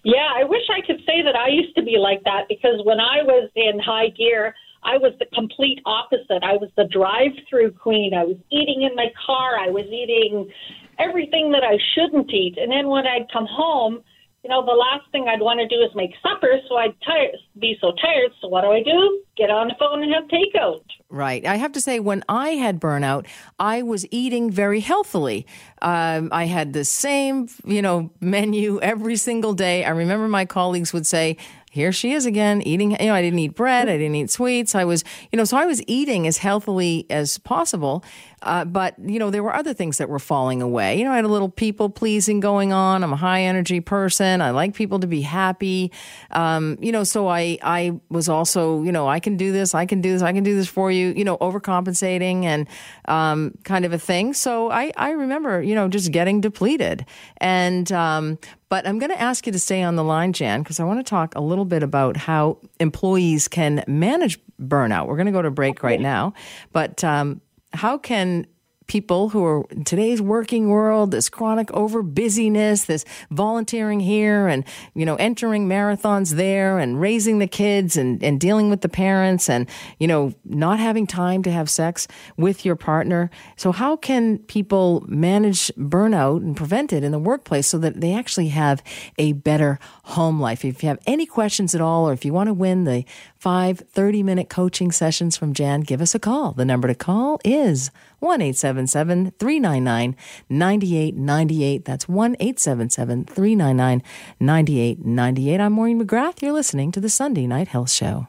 Yeah, 0.05 0.31
I 0.35 0.45
wish 0.45 0.63
I 0.71 0.85
could 0.87 1.01
say 1.07 1.23
that 1.23 1.37
I 1.37 1.49
used 1.49 1.75
to 1.77 1.83
be 1.83 1.97
like 1.99 2.23
that 2.25 2.45
because 2.49 2.81
when 2.85 3.01
I 3.01 3.23
was 3.23 3.51
in 3.57 3.79
high 3.79 4.09
gear, 4.11 4.55
I 4.83 4.97
was 4.97 5.13
the 5.19 5.27
complete 5.35 5.81
opposite. 5.87 6.43
I 6.43 6.55
was 6.55 6.71
the 6.77 6.85
drive 6.85 7.33
through 7.49 7.73
queen. 7.73 8.15
I 8.15 8.25
was 8.25 8.37
eating 8.51 8.83
in 8.83 8.95
my 8.95 9.09
car. 9.27 9.59
I 9.59 9.69
was 9.69 9.87
eating 9.87 10.51
everything 10.99 11.51
that 11.53 11.65
I 11.65 11.79
shouldn't 11.95 12.33
eat. 12.33 12.57
And 12.59 12.71
then 12.71 12.89
when 12.89 13.07
I'd 13.07 13.31
come 13.33 13.47
home, 13.47 14.03
you 14.45 14.51
know, 14.51 14.65
the 14.65 14.73
last 14.73 15.11
thing 15.11 15.27
I'd 15.29 15.41
want 15.41 15.59
to 15.61 15.67
do 15.67 15.83
is 15.83 15.91
make 15.95 16.13
supper, 16.23 16.61
so 16.69 16.77
I'd 16.77 16.95
tire, 17.05 17.31
be 17.59 17.77
so 17.81 17.93
tired. 18.01 18.31
So 18.41 18.49
what 18.49 18.63
do 18.63 18.69
I 18.69 18.83
do? 18.83 19.23
Get 19.37 19.51
on 19.51 19.69
the 19.69 19.75
phone 19.79 20.03
and 20.03 20.13
have 20.15 20.25
takeout. 20.25 20.83
Right. 21.11 21.45
I 21.45 21.57
have 21.57 21.73
to 21.73 21.81
say, 21.81 21.99
when 21.99 22.23
I 22.29 22.51
had 22.51 22.81
burnout, 22.81 23.27
I 23.59 23.83
was 23.83 24.07
eating 24.11 24.51
very 24.51 24.81
healthily. 24.81 25.47
Um, 25.83 26.29
I 26.33 26.45
had 26.45 26.73
the 26.73 26.85
same, 26.85 27.49
you 27.65 27.83
know, 27.83 28.11
menu 28.21 28.81
every 28.81 29.17
single 29.17 29.55
day. 29.55 29.85
I 29.85 29.91
remember 29.91 30.29
my 30.29 30.45
colleagues 30.45 30.93
would 30.93 31.07
say, 31.07 31.37
here 31.79 31.93
she 31.93 32.13
is 32.13 32.27
again 32.27 32.61
eating. 32.63 32.91
You 32.91 33.07
know, 33.07 33.15
I 33.15 33.23
didn't 33.23 33.39
eat 33.39 33.55
bread. 33.55 33.89
I 33.89 33.97
didn't 33.97 34.17
eat 34.17 34.31
sweets. 34.31 34.75
I 34.75 34.85
was, 34.85 35.05
you 35.31 35.37
know, 35.37 35.45
so 35.45 35.57
I 35.57 35.65
was 35.65 35.81
eating 35.87 36.27
as 36.27 36.39
healthily 36.39 37.07
as 37.09 37.39
possible. 37.39 38.05
Uh, 38.43 38.65
but, 38.65 38.95
you 39.05 39.19
know, 39.19 39.31
there 39.31 39.43
were 39.43 39.55
other 39.55 39.75
things 39.75 39.99
that 39.99 40.09
were 40.09 40.19
falling 40.19 40.63
away. 40.63 40.99
You 40.99 41.05
know, 41.05 41.13
I 41.13 41.17
had 41.17 41.25
a 41.25 41.29
little 41.29 41.49
people 41.49 41.89
pleasing 41.91 42.41
going 42.41 42.73
on. 42.73 43.03
I'm 43.03 43.13
a 43.13 43.17
high 43.17 43.43
energy 43.43 43.81
person. 43.81 44.41
I 44.41 44.51
like 44.51 44.75
people 44.75 45.01
to 45.01 45.09
be 45.09 45.23
happy. 45.23 45.91
Um, 46.31 46.79
you 46.81 46.93
know, 46.93 47.03
so 47.03 47.27
I, 47.27 47.59
I 47.63 47.99
was 48.11 48.29
also, 48.29 48.83
you 48.83 48.93
know, 48.93 49.09
I 49.09 49.19
can 49.19 49.37
do 49.37 49.51
this. 49.51 49.75
I 49.75 49.87
can 49.87 50.01
do 50.01 50.13
this. 50.13 50.23
I 50.23 50.33
can 50.33 50.45
do 50.45 50.55
this 50.55 50.69
for 50.69 50.91
you, 50.91 51.09
you 51.17 51.25
know, 51.25 51.37
overcompensating 51.39 52.45
and 52.45 52.69
um, 53.07 53.55
kind 53.65 53.85
of 53.85 53.93
a 53.93 53.99
thing. 53.99 54.35
So 54.35 54.71
I, 54.71 54.93
I 54.97 55.11
remember, 55.11 55.61
you 55.61 55.75
know, 55.75 55.89
just 55.89 56.13
getting 56.13 56.41
depleted. 56.41 57.07
And, 57.39 57.91
um, 57.91 58.39
but 58.69 58.87
I'm 58.87 58.99
going 58.99 59.11
to 59.11 59.21
ask 59.21 59.47
you 59.47 59.53
to 59.53 59.59
stay 59.59 59.83
on 59.83 59.97
the 59.97 60.05
line, 60.05 60.33
Jan, 60.33 60.63
because 60.63 60.79
I 60.79 60.85
want 60.85 60.99
to 61.01 61.09
talk 61.09 61.35
a 61.35 61.41
little 61.41 61.65
bit 61.65 61.83
about 61.83 62.17
how 62.17 62.59
employees 62.81 63.49
can 63.49 63.83
manage 63.87 64.39
burnout. 64.61 65.07
We're 65.07 65.17
going 65.17 65.27
to 65.27 65.33
go 65.33 65.43
to 65.43 65.51
break 65.51 65.83
right 65.83 66.01
now. 66.01 66.35
But 66.73 67.03
um, 67.03 67.41
how 67.73 67.99
can 67.99 68.47
people 68.89 69.29
who 69.29 69.45
are 69.45 69.65
in 69.71 69.85
today's 69.85 70.21
working 70.21 70.69
world, 70.69 71.13
this 71.13 71.29
chronic 71.29 71.71
over 71.73 72.03
busyness, 72.03 72.87
this 72.87 73.05
volunteering 73.31 74.01
here 74.01 74.49
and, 74.49 74.65
you 74.95 75.07
know, 75.07 75.15
entering 75.17 75.69
marathons 75.69 76.35
there 76.35 76.79
and 76.79 77.01
raising 77.01 77.39
the 77.39 77.47
kids 77.47 77.97
and, 77.97 78.23
and 78.25 78.41
dealing 78.41 78.71
with 78.71 78.81
the 78.81 78.89
parents 78.89 79.49
and, 79.49 79.69
you 79.99 80.09
know, 80.09 80.33
not 80.45 80.79
having 80.79 81.07
time 81.07 81.43
to 81.43 81.53
have 81.53 81.71
sex 81.71 82.09
with 82.37 82.65
your 82.65 82.77
partner. 82.77 83.31
So 83.57 83.73
how 83.73 83.97
can 83.97 84.39
people 84.39 85.05
manage 85.07 85.69
burnout 85.77 86.39
and 86.39 86.57
prevent 86.57 86.93
it 86.93 87.05
in 87.05 87.13
the 87.13 87.19
workplace 87.19 87.67
so 87.67 87.79
that 87.79 88.01
they 88.01 88.15
actually 88.15 88.49
have 88.49 88.83
a 89.19 89.33
better 89.35 89.79
home 90.05 90.41
life? 90.41 90.65
If 90.65 90.83
you 90.83 90.89
have 90.89 90.99
any 91.07 91.27
questions 91.27 91.75
at 91.75 91.81
all, 91.81 92.09
or 92.09 92.13
if 92.15 92.25
you 92.25 92.33
want 92.33 92.49
to 92.49 92.55
win 92.55 92.85
the 92.85 93.05
five 93.39 93.81
30 93.81 94.23
minute 94.23 94.49
coaching 94.49 94.93
sessions 94.93 95.37
from 95.37 95.55
Jan, 95.55 95.81
give 95.81 96.01
us 96.01 96.15
a 96.15 96.19
call. 96.19 96.53
The 96.53 96.65
number 96.65 96.89
to 96.89 96.95
call 96.95 97.41
is 97.45 97.91
1 98.19 98.41
877 98.41 99.33
399 99.39 100.17
9898. 100.49 101.85
That's 101.85 102.09
1 102.09 102.37
877 102.41 103.25
399 103.25 104.03
9898. 104.41 105.61
I'm 105.61 105.73
Maureen 105.73 106.05
McGrath. 106.05 106.43
You're 106.43 106.53
listening 106.53 106.93
to 106.93 107.01
the 107.01 107.09
Sunday 107.09 107.47
Night 107.47 107.69
Health 107.69 107.91
Show. 107.91 108.29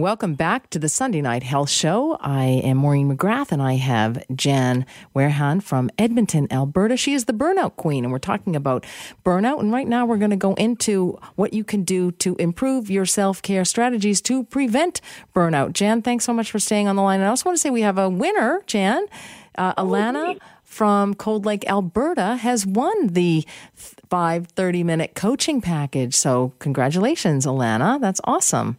Welcome 0.00 0.32
back 0.32 0.70
to 0.70 0.78
the 0.78 0.88
Sunday 0.88 1.20
Night 1.20 1.42
Health 1.42 1.68
Show. 1.68 2.16
I 2.22 2.44
am 2.64 2.78
Maureen 2.78 3.14
McGrath 3.14 3.52
and 3.52 3.60
I 3.60 3.74
have 3.74 4.24
Jan 4.34 4.86
Werhan 5.14 5.62
from 5.62 5.90
Edmonton, 5.98 6.48
Alberta. 6.50 6.96
She 6.96 7.12
is 7.12 7.26
the 7.26 7.34
burnout 7.34 7.76
queen 7.76 8.04
and 8.04 8.10
we're 8.10 8.18
talking 8.18 8.56
about 8.56 8.86
burnout. 9.26 9.60
And 9.60 9.70
right 9.70 9.86
now 9.86 10.06
we're 10.06 10.16
going 10.16 10.30
to 10.30 10.36
go 10.36 10.54
into 10.54 11.18
what 11.36 11.52
you 11.52 11.64
can 11.64 11.82
do 11.84 12.12
to 12.12 12.34
improve 12.36 12.88
your 12.88 13.04
self 13.04 13.42
care 13.42 13.62
strategies 13.66 14.22
to 14.22 14.44
prevent 14.44 15.02
burnout. 15.34 15.74
Jan, 15.74 16.00
thanks 16.00 16.24
so 16.24 16.32
much 16.32 16.50
for 16.50 16.58
staying 16.58 16.88
on 16.88 16.96
the 16.96 17.02
line. 17.02 17.20
And 17.20 17.26
I 17.26 17.28
also 17.28 17.50
want 17.50 17.58
to 17.58 17.60
say 17.60 17.68
we 17.68 17.82
have 17.82 17.98
a 17.98 18.08
winner, 18.08 18.62
Jan. 18.66 19.04
Uh, 19.58 19.74
Alana 19.74 20.38
from 20.64 21.12
Cold 21.14 21.44
Lake, 21.44 21.68
Alberta 21.68 22.36
has 22.36 22.64
won 22.64 23.08
the 23.08 23.44
five 23.74 24.46
30 24.46 24.82
minute 24.82 25.14
coaching 25.14 25.60
package. 25.60 26.14
So 26.14 26.54
congratulations, 26.58 27.44
Alana. 27.44 28.00
That's 28.00 28.22
awesome. 28.24 28.78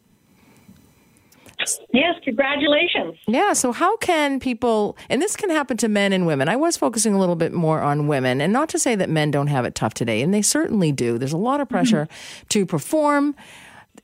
Yes, 1.94 2.16
congratulations. 2.24 3.18
Yeah, 3.28 3.54
so 3.54 3.72
how 3.72 3.98
can 3.98 4.40
people, 4.40 4.98
and 5.10 5.22
this 5.22 5.36
can 5.36 5.50
happen 5.50 5.78
to 5.78 5.88
men 5.88 6.14
and 6.14 6.26
women. 6.26 6.50
I 6.50 6.56
was 6.56 6.78
focusing 6.78 7.14
a 7.14 7.20
little 7.20 7.36
bit 7.36 7.54
more 7.54 7.82
on 7.82 8.08
women, 8.08 8.42
and 8.42 8.54
not 8.54 8.70
to 8.70 8.80
say 8.80 8.96
that 8.96 9.10
men 9.10 9.32
don't 9.32 9.48
have 9.48 9.66
it 9.66 9.76
tough 9.76 9.94
today, 9.94 10.22
and 10.22 10.34
they 10.34 10.42
certainly 10.42 10.92
do. 10.92 11.18
There's 11.18 11.34
a 11.34 11.38
lot 11.38 11.62
of 11.62 11.70
pressure 11.70 12.06
mm-hmm. 12.06 12.48
to 12.50 12.66
perform 12.66 13.36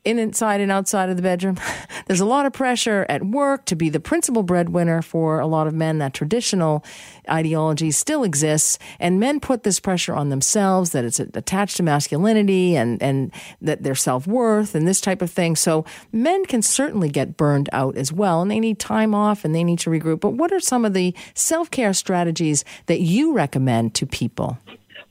in 0.07 0.19
inside 0.19 0.61
and 0.61 0.71
outside 0.71 1.09
of 1.09 1.17
the 1.17 1.21
bedroom. 1.21 1.57
There's 2.07 2.21
a 2.21 2.25
lot 2.25 2.45
of 2.45 2.53
pressure 2.53 3.05
at 3.09 3.25
work 3.25 3.65
to 3.65 3.75
be 3.75 3.89
the 3.89 3.99
principal 3.99 4.41
breadwinner 4.41 5.01
for 5.01 5.39
a 5.39 5.45
lot 5.45 5.67
of 5.67 5.73
men. 5.73 5.97
That 5.97 6.13
traditional 6.13 6.85
ideology 7.29 7.91
still 7.91 8.23
exists, 8.23 8.79
and 9.01 9.19
men 9.19 9.41
put 9.41 9.63
this 9.63 9.81
pressure 9.81 10.15
on 10.15 10.29
themselves 10.29 10.91
that 10.91 11.03
it's 11.03 11.19
attached 11.19 11.75
to 11.77 11.83
masculinity 11.83 12.77
and 12.77 13.03
and 13.03 13.33
that 13.61 13.83
their 13.83 13.95
self 13.95 14.25
worth 14.25 14.75
and 14.75 14.87
this 14.87 15.01
type 15.01 15.21
of 15.21 15.29
thing. 15.29 15.57
So 15.57 15.83
men 16.13 16.45
can 16.45 16.61
certainly 16.61 17.09
get 17.09 17.35
burned 17.35 17.67
out 17.73 17.97
as 17.97 18.13
well, 18.13 18.41
and 18.41 18.49
they 18.49 18.61
need 18.61 18.79
time 18.79 19.13
off 19.13 19.43
and 19.43 19.53
they 19.53 19.63
need 19.65 19.79
to 19.79 19.89
regroup. 19.89 20.21
But 20.21 20.31
what 20.31 20.53
are 20.53 20.61
some 20.61 20.85
of 20.85 20.93
the 20.93 21.13
self 21.33 21.69
care 21.69 21.93
strategies 21.93 22.63
that 22.85 23.01
you 23.01 23.33
recommend 23.33 23.93
to 23.95 24.05
people? 24.05 24.57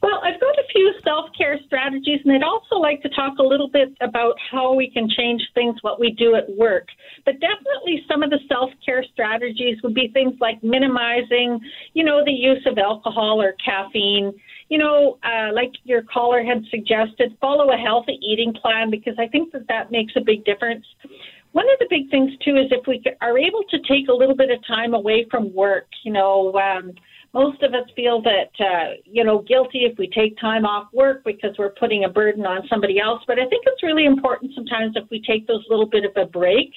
Well, 0.03 0.21
I've 0.23 0.41
got 0.41 0.46
few 0.77 0.93
self 1.03 1.27
care 1.37 1.59
strategies, 1.67 2.21
and 2.25 2.33
I'd 2.35 2.43
also 2.43 2.77
like 2.77 3.01
to 3.03 3.09
talk 3.09 3.39
a 3.39 3.43
little 3.43 3.69
bit 3.69 3.97
about 4.03 4.35
how 4.51 4.75
we 4.75 4.91
can 4.91 5.09
change 5.09 5.43
things, 5.55 5.77
what 5.81 5.99
we 5.99 6.11
do 6.13 6.35
at 6.35 6.45
work. 6.57 6.89
But 7.25 7.41
definitely, 7.41 8.05
some 8.09 8.23
of 8.23 8.31
the 8.31 8.39
self 8.47 8.71
care 8.85 9.05
strategies 9.13 9.79
would 9.83 9.95
be 9.95 10.09
things 10.13 10.35
like 10.41 10.63
minimizing, 10.63 11.59
you 11.95 12.05
know, 12.05 12.23
the 12.25 12.33
use 12.33 12.65
of 12.67 12.77
alcohol 12.79 13.41
or 13.41 13.55
caffeine. 13.65 14.33
You 14.69 14.79
know, 14.79 15.19
uh, 15.25 15.53
like 15.55 15.73
your 15.85 16.03
caller 16.03 16.45
had 16.45 16.63
suggested, 16.71 17.37
follow 17.41 17.73
a 17.73 17.77
healthy 17.77 18.19
eating 18.21 18.53
plan 18.53 18.91
because 18.91 19.15
I 19.19 19.29
think 19.29 19.53
that 19.53 19.67
that 19.69 19.91
makes 19.91 20.13
a 20.17 20.21
big 20.21 20.45
difference. 20.45 20.85
One 21.53 21.67
of 21.73 21.79
the 21.79 21.87
big 21.89 22.11
things 22.11 22.33
too 22.45 22.57
is 22.57 22.67
if 22.71 22.87
we 22.87 23.03
are 23.23 23.39
able 23.39 23.63
to 23.71 23.79
take 23.89 24.09
a 24.09 24.13
little 24.13 24.37
bit 24.37 24.51
of 24.51 24.59
time 24.67 24.93
away 24.93 25.27
from 25.31 25.55
work, 25.55 25.87
you 26.05 26.13
know. 26.13 26.53
Um, 26.55 26.93
most 27.37 27.63
of 27.63 27.75
us 27.75 27.87
feel 27.95 28.23
that 28.23 28.51
uh, 28.59 28.95
you 29.05 29.23
know 29.23 29.43
guilty 29.43 29.81
if 29.81 29.99
we 29.99 30.09
take 30.09 30.39
time 30.41 30.65
off 30.65 30.89
work 30.95 31.23
because 31.25 31.55
we're 31.59 31.75
putting 31.79 32.05
a 32.05 32.09
burden 32.09 32.47
on 32.47 32.67
somebody 32.69 32.99
else. 32.99 33.23
But 33.27 33.39
i 33.39 33.47
think 33.47 33.65
it's 33.67 33.83
really 33.83 34.07
important 34.07 34.53
sometimes 34.55 34.97
if 34.97 35.05
we 35.11 35.21
take 35.21 35.47
those 35.47 35.63
little 35.69 35.87
bit 35.87 36.05
of 36.05 36.13
a 36.17 36.25
break 36.25 36.71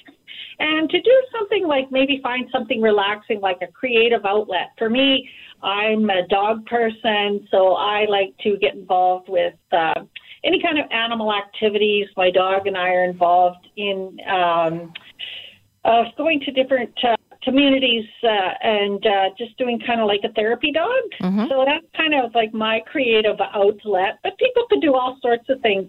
and 0.58 0.90
to 0.90 1.00
do 1.00 1.16
something 1.32 1.66
like 1.66 1.90
maybe 1.90 2.20
find 2.22 2.46
something 2.52 2.82
relaxing 2.82 3.40
like 3.40 3.58
a 3.62 3.72
creative 3.72 4.24
outlet. 4.26 4.68
For 4.76 4.90
me 4.90 5.28
i'm 5.62 6.08
a 6.10 6.26
dog 6.28 6.66
person 6.66 7.46
so 7.50 7.74
i 7.74 8.04
like 8.08 8.34
to 8.44 8.58
get 8.58 8.74
involved 8.74 9.28
with 9.30 9.54
uh, 9.72 10.00
any 10.44 10.60
kind 10.62 10.78
of 10.78 10.86
animal 10.90 11.32
activities. 11.32 12.06
My 12.18 12.30
dog 12.30 12.66
and 12.66 12.76
i 12.76 12.88
are 12.90 13.04
involved 13.04 13.66
in 13.76 14.18
um, 14.28 14.92
uh, 15.86 16.04
going 16.18 16.40
to 16.40 16.50
different 16.50 16.92
uh, 17.02 17.16
communities 17.42 18.04
uh, 18.22 18.52
and 18.62 19.04
uh, 19.06 19.30
just 19.38 19.56
doing 19.58 19.80
kind 19.86 20.00
of 20.00 20.06
like 20.06 20.20
a 20.24 20.32
therapy 20.32 20.72
dog. 20.72 21.02
Mm-hmm. 21.22 21.46
So 21.48 21.64
that's 21.66 21.86
kind 21.96 22.14
of 22.14 22.34
like 22.34 22.52
my 22.52 22.80
creative 22.90 23.36
outlet. 23.54 24.18
But 24.22 24.38
people 24.38 24.64
could 24.68 24.80
do 24.80 24.94
all 24.94 25.18
sorts 25.22 25.48
of 25.48 25.60
things. 25.60 25.86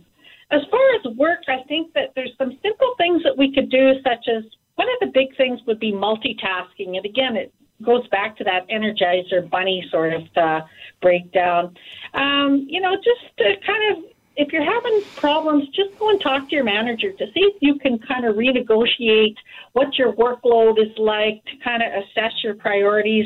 As 0.52 0.62
far 0.70 0.82
as 1.00 1.18
work, 1.18 1.40
I 1.48 1.64
think 1.68 1.94
that 1.94 2.12
there's 2.16 2.34
some 2.38 2.58
simple 2.62 2.94
things 2.98 3.24
that 3.24 3.38
we 3.38 3.54
could 3.54 3.70
do, 3.70 3.94
such 4.04 4.28
as 4.28 4.44
one 4.76 4.88
of 4.88 5.08
the 5.08 5.12
big 5.14 5.36
things 5.38 5.60
would 5.68 5.80
be 5.80 5.94
multitasking. 5.94 6.98
And 6.98 7.06
again, 7.06 7.38
it 7.38 7.54
goes 7.86 8.08
back 8.10 8.38
to 8.38 8.44
that 8.44 8.68
energizer 8.70 9.50
bunny 9.50 9.84
sort 9.92 10.14
of 10.14 10.24
uh, 10.36 10.62
breakdown. 11.02 11.76
Um, 12.14 12.66
you 12.70 12.82
know, 12.82 12.96
just 12.96 13.38
to 13.38 13.56
kind 13.66 13.98
of 13.98 14.11
if 14.38 14.54
you're 14.54 14.64
having 14.64 15.02
problems, 15.18 15.68
just 15.70 15.98
go 16.00 16.10
and 16.10 16.22
talk 16.22 16.50
to 16.50 16.56
your 16.56 16.64
manager 16.64 17.12
to 17.12 17.26
see 17.34 17.42
if 17.42 17.56
you 17.62 17.76
can 17.80 18.00
kind 18.00 18.26
of 18.26 18.36
renegotiate 18.36 19.36
what 19.74 19.98
your 19.98 20.14
workload 20.14 20.80
is 20.80 20.98
like 20.98 21.44
to 21.46 21.52
kind 21.64 21.84
of 21.84 21.90
assess 21.92 22.32
your 22.44 22.56
priorities. 22.56 23.26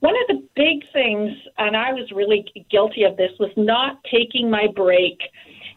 One 0.00 0.14
of 0.14 0.36
the 0.36 0.48
big 0.56 0.82
things, 0.92 1.30
and 1.58 1.76
I 1.76 1.92
was 1.92 2.10
really 2.10 2.44
guilty 2.70 3.04
of 3.04 3.16
this, 3.16 3.30
was 3.38 3.52
not 3.56 4.02
taking 4.10 4.50
my 4.50 4.66
break. 4.74 5.18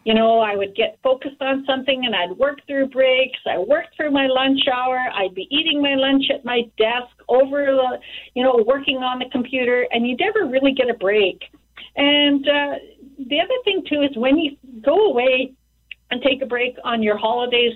You 0.04 0.12
know, 0.12 0.40
I 0.40 0.56
would 0.56 0.74
get 0.74 0.98
focused 1.02 1.40
on 1.40 1.64
something 1.66 2.04
and 2.04 2.14
I'd 2.14 2.36
work 2.36 2.58
through 2.66 2.88
breaks. 2.88 3.38
I 3.46 3.58
worked 3.58 3.96
through 3.96 4.10
my 4.10 4.26
lunch 4.26 4.60
hour. 4.72 4.98
I'd 5.14 5.34
be 5.34 5.46
eating 5.50 5.80
my 5.80 5.94
lunch 5.94 6.24
at 6.34 6.44
my 6.44 6.62
desk 6.76 7.14
over 7.28 7.64
the, 7.66 7.98
you 8.34 8.42
know, 8.42 8.62
working 8.66 8.98
on 8.98 9.18
the 9.18 9.26
computer, 9.30 9.86
and 9.92 10.06
you 10.06 10.16
never 10.16 10.46
really 10.46 10.72
get 10.72 10.90
a 10.90 10.94
break. 10.94 11.40
And 11.96 12.46
uh, 12.48 12.74
the 13.18 13.40
other 13.40 13.54
thing 13.64 13.84
too 13.88 14.02
is 14.02 14.16
when 14.16 14.38
you 14.38 14.56
go 14.82 15.10
away 15.10 15.52
and 16.10 16.22
take 16.22 16.42
a 16.42 16.46
break 16.46 16.76
on 16.84 17.02
your 17.02 17.16
holidays, 17.16 17.72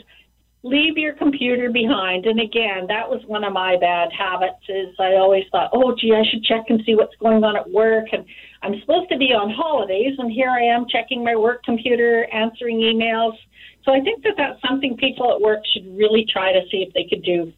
leave 0.63 0.99
your 0.99 1.15
computer 1.15 1.71
behind. 1.71 2.27
And 2.27 2.41
again, 2.41 2.87
that 2.89 3.09
was 3.09 3.23
one 3.27 3.45
of 3.45 3.53
my 3.53 3.77
bad 3.81 4.11
habits. 4.13 4.63
Is 4.69 4.95
I 4.99 5.15
always 5.15 5.45
thought, 5.51 5.71
oh, 5.73 5.95
gee, 5.99 6.15
I 6.15 6.25
should 6.29 6.45
check 6.45 6.65
and 6.69 6.83
see 6.85 6.95
what's 6.95 7.15
going 7.17 7.45
on 7.45 7.57
at 7.57 7.71
work, 7.71 8.07
and 8.13 8.25
I'm 8.63 8.79
supposed 8.81 9.09
to 9.11 9.19
be 9.19 9.33
on 9.33 9.51
holidays, 9.51 10.15
and 10.19 10.31
here 10.31 10.51
I 10.51 10.63
am 10.63 10.87
checking 10.89 11.23
my 11.23 11.37
work 11.37 11.63
computer, 11.63 12.27
answering 12.33 12.79
emails. 12.79 13.37
So 13.85 13.93
I 13.93 14.01
think 14.01 14.23
that 14.25 14.35
that's 14.37 14.61
something 14.69 14.97
people 14.97 15.33
at 15.33 15.41
work 15.41 15.61
should 15.73 15.87
really 15.97 16.27
try 16.31 16.53
to 16.53 16.61
see 16.71 16.85
if 16.87 16.93
they 16.93 17.05
could 17.05 17.23
do. 17.23 17.53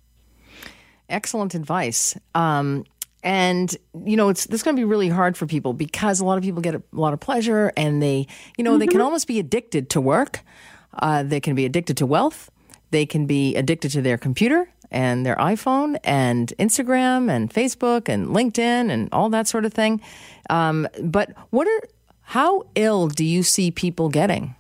Excellent 1.08 1.54
advice. 1.54 2.16
Um, 2.34 2.84
and 3.22 3.76
you 4.04 4.16
know 4.16 4.28
it's 4.28 4.46
this 4.46 4.62
going 4.62 4.74
to 4.74 4.80
be 4.80 4.84
really 4.84 5.08
hard 5.08 5.36
for 5.36 5.46
people 5.46 5.72
because 5.72 6.20
a 6.20 6.24
lot 6.24 6.38
of 6.38 6.44
people 6.44 6.62
get 6.62 6.74
a 6.74 6.82
lot 6.92 7.12
of 7.12 7.20
pleasure 7.20 7.72
and 7.76 8.02
they 8.02 8.26
you 8.56 8.64
know 8.64 8.70
mm-hmm. 8.70 8.80
they 8.80 8.86
can 8.86 8.98
mm-hmm. 8.98 9.04
almost 9.04 9.26
be 9.26 9.38
addicted 9.38 9.90
to 9.90 10.00
work 10.00 10.40
uh, 11.00 11.22
they 11.22 11.40
can 11.40 11.54
be 11.54 11.64
addicted 11.64 11.96
to 11.96 12.06
wealth 12.06 12.50
they 12.90 13.06
can 13.06 13.26
be 13.26 13.54
addicted 13.56 13.90
to 13.90 14.02
their 14.02 14.18
computer 14.18 14.68
and 14.90 15.24
their 15.24 15.36
iPhone 15.36 15.96
and 16.04 16.52
Instagram 16.58 17.30
and 17.30 17.52
Facebook 17.52 18.08
and 18.08 18.28
LinkedIn 18.28 18.90
and 18.90 19.08
all 19.12 19.30
that 19.30 19.46
sort 19.46 19.64
of 19.64 19.72
thing. 19.72 20.00
Um, 20.48 20.88
but 21.02 21.32
what 21.50 21.66
are 21.68 21.80
how 22.22 22.64
ill 22.74 23.08
do 23.08 23.24
you 23.24 23.42
see 23.42 23.70
people 23.70 24.08
getting? 24.08 24.54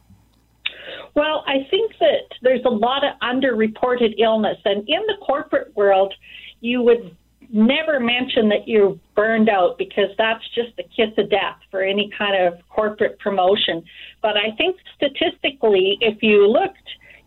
Well, 1.14 1.44
I 1.46 1.66
think 1.70 1.92
that 2.00 2.28
there's 2.42 2.64
a 2.64 2.70
lot 2.70 3.02
of 3.04 3.18
underreported 3.20 4.14
illness, 4.18 4.58
and 4.64 4.88
in 4.88 5.00
the 5.06 5.16
corporate 5.24 5.74
world, 5.76 6.14
you 6.60 6.82
would 6.82 7.16
never 7.52 8.00
mention 8.00 8.48
that 8.48 8.66
you're 8.66 8.98
burned 9.14 9.48
out 9.48 9.76
because 9.78 10.10
that's 10.16 10.42
just 10.54 10.76
the 10.76 10.84
kiss 10.84 11.10
of 11.18 11.30
death 11.30 11.58
for 11.70 11.82
any 11.82 12.10
kind 12.16 12.40
of 12.40 12.60
corporate 12.68 13.18
promotion. 13.18 13.82
But 14.22 14.36
I 14.36 14.54
think 14.56 14.76
statistically, 14.96 15.98
if 16.00 16.22
you 16.22 16.46
looked, 16.46 16.76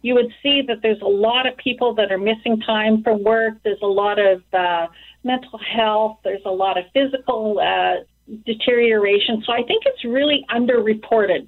you 0.01 0.13
would 0.15 0.31
see 0.41 0.61
that 0.67 0.81
there's 0.81 1.01
a 1.01 1.07
lot 1.07 1.47
of 1.47 1.55
people 1.57 1.93
that 1.95 2.11
are 2.11 2.17
missing 2.17 2.59
time 2.65 3.03
from 3.03 3.23
work. 3.23 3.55
There's 3.63 3.81
a 3.81 3.87
lot 3.87 4.19
of 4.19 4.43
uh, 4.53 4.87
mental 5.23 5.59
health. 5.59 6.19
There's 6.23 6.41
a 6.45 6.51
lot 6.51 6.77
of 6.77 6.85
physical 6.93 7.59
uh, 7.59 8.03
deterioration. 8.45 9.43
So 9.45 9.53
I 9.53 9.63
think 9.63 9.83
it's 9.85 10.03
really 10.03 10.45
underreported. 10.49 11.47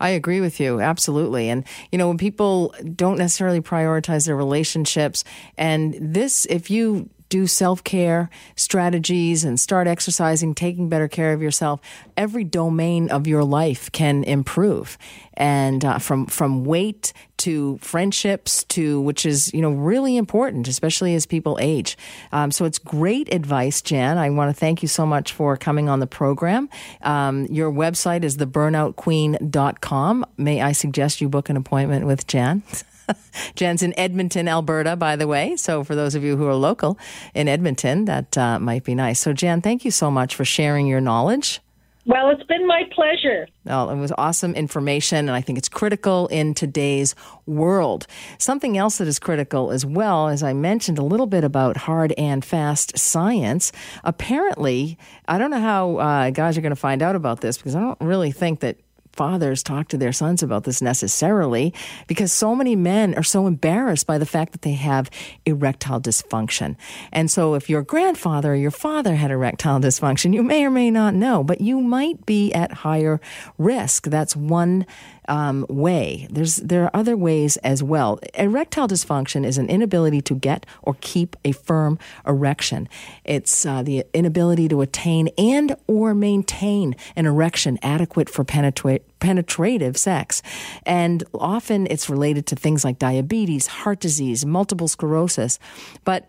I 0.00 0.10
agree 0.10 0.40
with 0.40 0.60
you 0.60 0.80
absolutely. 0.80 1.48
And 1.48 1.64
you 1.90 1.98
know, 1.98 2.08
when 2.08 2.18
people 2.18 2.74
don't 2.94 3.18
necessarily 3.18 3.60
prioritize 3.60 4.26
their 4.26 4.36
relationships 4.36 5.24
and 5.56 5.96
this 6.00 6.46
if 6.46 6.70
you 6.70 7.10
do 7.28 7.46
self 7.46 7.84
care 7.84 8.30
strategies 8.56 9.44
and 9.44 9.58
start 9.58 9.86
exercising, 9.86 10.54
taking 10.54 10.88
better 10.88 11.08
care 11.08 11.32
of 11.32 11.42
yourself, 11.42 11.80
every 12.16 12.44
domain 12.44 13.10
of 13.10 13.26
your 13.26 13.44
life 13.44 13.90
can 13.92 14.24
improve. 14.24 14.98
And 15.34 15.84
uh, 15.84 15.98
from 15.98 16.26
from 16.26 16.64
weight 16.64 17.12
to 17.38 17.78
friendships 17.78 18.64
to 18.64 19.00
which 19.00 19.24
is 19.24 19.52
you 19.54 19.60
know 19.60 19.70
really 19.70 20.16
important, 20.16 20.66
especially 20.68 21.14
as 21.14 21.26
people 21.26 21.58
age. 21.60 21.96
Um, 22.32 22.50
so 22.50 22.64
it's 22.64 22.78
great 22.78 23.32
advice, 23.32 23.80
Jan. 23.80 24.18
I 24.18 24.30
want 24.30 24.54
to 24.54 24.58
thank 24.58 24.82
you 24.82 24.88
so 24.88 25.06
much 25.06 25.32
for 25.32 25.56
coming 25.56 25.88
on 25.88 26.00
the 26.00 26.06
program. 26.06 26.68
Um, 27.02 27.46
your 27.46 27.70
website 27.70 28.24
is 28.24 28.36
theburnoutqueen.com. 28.36 30.26
May 30.36 30.60
I 30.60 30.72
suggest 30.72 31.20
you 31.20 31.28
book 31.28 31.48
an 31.48 31.56
appointment 31.56 32.06
with 32.06 32.26
Jan? 32.26 32.62
Jen's 33.54 33.82
in 33.82 33.98
Edmonton, 33.98 34.48
Alberta, 34.48 34.96
by 34.96 35.16
the 35.16 35.26
way. 35.26 35.56
So 35.56 35.84
for 35.84 35.94
those 35.94 36.14
of 36.14 36.22
you 36.22 36.36
who 36.36 36.46
are 36.46 36.54
local 36.54 36.98
in 37.34 37.48
Edmonton, 37.48 38.04
that 38.06 38.36
uh, 38.36 38.58
might 38.58 38.84
be 38.84 38.94
nice. 38.94 39.20
So, 39.20 39.32
Jan, 39.32 39.60
thank 39.60 39.84
you 39.84 39.90
so 39.90 40.10
much 40.10 40.34
for 40.34 40.44
sharing 40.44 40.86
your 40.86 41.00
knowledge. 41.00 41.60
Well, 42.08 42.30
it's 42.30 42.42
been 42.44 42.66
my 42.66 42.84
pleasure. 42.94 43.46
Well, 43.66 43.90
it 43.90 43.96
was 43.96 44.14
awesome 44.16 44.54
information, 44.54 45.18
and 45.18 45.32
I 45.32 45.42
think 45.42 45.58
it's 45.58 45.68
critical 45.68 46.26
in 46.28 46.54
today's 46.54 47.14
world. 47.44 48.06
Something 48.38 48.78
else 48.78 48.96
that 48.96 49.08
is 49.08 49.18
critical 49.18 49.70
as 49.70 49.84
well, 49.84 50.28
as 50.28 50.42
I 50.42 50.54
mentioned 50.54 50.96
a 50.98 51.02
little 51.02 51.26
bit 51.26 51.44
about 51.44 51.76
hard 51.76 52.14
and 52.16 52.42
fast 52.42 52.96
science. 52.96 53.72
Apparently, 54.04 54.96
I 55.28 55.36
don't 55.36 55.50
know 55.50 55.60
how 55.60 55.96
uh, 55.98 56.30
guys 56.30 56.56
are 56.56 56.62
going 56.62 56.70
to 56.70 56.76
find 56.76 57.02
out 57.02 57.14
about 57.14 57.42
this 57.42 57.58
because 57.58 57.76
I 57.76 57.80
don't 57.80 58.00
really 58.00 58.32
think 58.32 58.60
that 58.60 58.78
fathers 59.18 59.64
talk 59.64 59.88
to 59.88 59.98
their 59.98 60.12
sons 60.12 60.44
about 60.44 60.62
this 60.62 60.80
necessarily 60.80 61.74
because 62.06 62.32
so 62.32 62.54
many 62.54 62.76
men 62.76 63.16
are 63.16 63.24
so 63.24 63.48
embarrassed 63.48 64.06
by 64.06 64.16
the 64.16 64.24
fact 64.24 64.52
that 64.52 64.62
they 64.62 64.74
have 64.74 65.10
erectile 65.44 66.00
dysfunction. 66.00 66.76
And 67.12 67.28
so 67.28 67.54
if 67.54 67.68
your 67.68 67.82
grandfather 67.82 68.52
or 68.52 68.56
your 68.56 68.70
father 68.70 69.16
had 69.16 69.32
erectile 69.32 69.80
dysfunction, 69.80 70.32
you 70.32 70.44
may 70.44 70.64
or 70.64 70.70
may 70.70 70.88
not 70.92 71.14
know, 71.14 71.42
but 71.42 71.60
you 71.60 71.80
might 71.80 72.24
be 72.26 72.52
at 72.52 72.70
higher 72.70 73.20
risk. 73.58 74.04
That's 74.06 74.36
one 74.36 74.86
um, 75.28 75.64
way. 75.68 76.26
There's 76.30 76.56
there 76.56 76.84
are 76.84 76.90
other 76.94 77.16
ways 77.16 77.56
as 77.58 77.82
well. 77.82 78.18
Erectile 78.34 78.88
dysfunction 78.88 79.46
is 79.46 79.58
an 79.58 79.68
inability 79.68 80.20
to 80.22 80.34
get 80.34 80.66
or 80.82 80.96
keep 81.00 81.36
a 81.44 81.52
firm 81.52 81.98
erection. 82.26 82.88
It's 83.24 83.64
uh, 83.64 83.82
the 83.82 84.04
inability 84.12 84.68
to 84.68 84.80
attain 84.80 85.28
and 85.38 85.76
or 85.86 86.14
maintain 86.14 86.96
an 87.14 87.26
erection 87.26 87.78
adequate 87.82 88.28
for 88.28 88.44
penetrate 88.44 89.04
penetrative 89.20 89.96
sex. 89.96 90.42
And 90.86 91.24
often 91.34 91.86
it's 91.90 92.08
related 92.08 92.46
to 92.46 92.56
things 92.56 92.84
like 92.84 92.98
diabetes, 92.98 93.66
heart 93.66 94.00
disease, 94.00 94.46
multiple 94.46 94.88
sclerosis. 94.88 95.58
But 96.04 96.28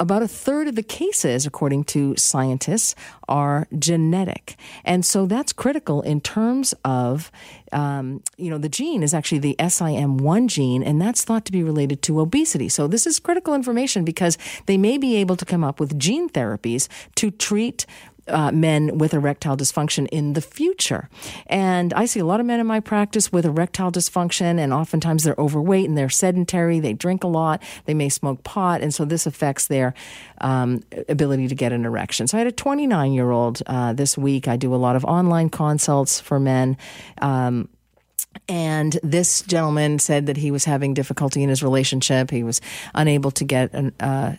about 0.00 0.22
a 0.22 0.28
third 0.28 0.66
of 0.66 0.74
the 0.74 0.82
cases, 0.82 1.46
according 1.46 1.84
to 1.84 2.16
scientists, 2.16 2.94
are 3.28 3.68
genetic. 3.78 4.56
And 4.84 5.04
so 5.04 5.26
that's 5.26 5.52
critical 5.52 6.00
in 6.00 6.20
terms 6.22 6.74
of, 6.84 7.30
um, 7.70 8.22
you 8.38 8.50
know, 8.50 8.58
the 8.58 8.68
gene 8.68 9.02
is 9.02 9.12
actually 9.12 9.38
the 9.38 9.54
SIM1 9.58 10.48
gene, 10.48 10.82
and 10.82 11.00
that's 11.00 11.22
thought 11.22 11.44
to 11.44 11.52
be 11.52 11.62
related 11.62 12.02
to 12.02 12.18
obesity. 12.18 12.68
So 12.68 12.88
this 12.88 13.06
is 13.06 13.20
critical 13.20 13.54
information 13.54 14.04
because 14.04 14.38
they 14.66 14.78
may 14.78 14.96
be 14.96 15.16
able 15.16 15.36
to 15.36 15.44
come 15.44 15.62
up 15.62 15.78
with 15.78 15.98
gene 15.98 16.30
therapies 16.30 16.88
to 17.16 17.30
treat 17.30 17.84
uh, 18.30 18.52
men 18.52 18.98
with 18.98 19.14
erectile 19.14 19.56
dysfunction 19.56 20.08
in 20.08 20.34
the 20.34 20.40
future. 20.40 21.08
And 21.46 21.92
I 21.94 22.06
see 22.06 22.20
a 22.20 22.24
lot 22.24 22.40
of 22.40 22.46
men 22.46 22.60
in 22.60 22.66
my 22.66 22.80
practice 22.80 23.32
with 23.32 23.44
erectile 23.44 23.92
dysfunction, 23.92 24.58
and 24.58 24.72
oftentimes 24.72 25.24
they're 25.24 25.34
overweight 25.38 25.88
and 25.88 25.96
they're 25.96 26.08
sedentary. 26.08 26.80
They 26.80 26.92
drink 26.92 27.24
a 27.24 27.28
lot. 27.28 27.62
They 27.84 27.94
may 27.94 28.08
smoke 28.08 28.42
pot, 28.44 28.80
and 28.80 28.94
so 28.94 29.04
this 29.04 29.26
affects 29.26 29.66
their 29.66 29.94
um, 30.40 30.82
ability 31.08 31.48
to 31.48 31.54
get 31.54 31.72
an 31.72 31.84
erection. 31.84 32.26
So 32.26 32.38
I 32.38 32.40
had 32.40 32.46
a 32.46 32.52
29 32.52 33.12
year 33.12 33.30
old 33.30 33.62
uh, 33.66 33.92
this 33.92 34.16
week. 34.16 34.48
I 34.48 34.56
do 34.56 34.74
a 34.74 34.76
lot 34.76 34.96
of 34.96 35.04
online 35.04 35.50
consults 35.50 36.20
for 36.20 36.40
men. 36.40 36.76
Um, 37.20 37.68
and 38.48 38.98
this 39.02 39.42
gentleman 39.42 39.98
said 39.98 40.26
that 40.26 40.36
he 40.36 40.50
was 40.50 40.64
having 40.64 40.94
difficulty 40.94 41.42
in 41.42 41.48
his 41.48 41.62
relationship. 41.62 42.30
He 42.30 42.42
was 42.42 42.60
unable 42.94 43.30
to 43.32 43.44
get 43.44 43.72
an, 43.72 43.92
uh, 44.00 44.36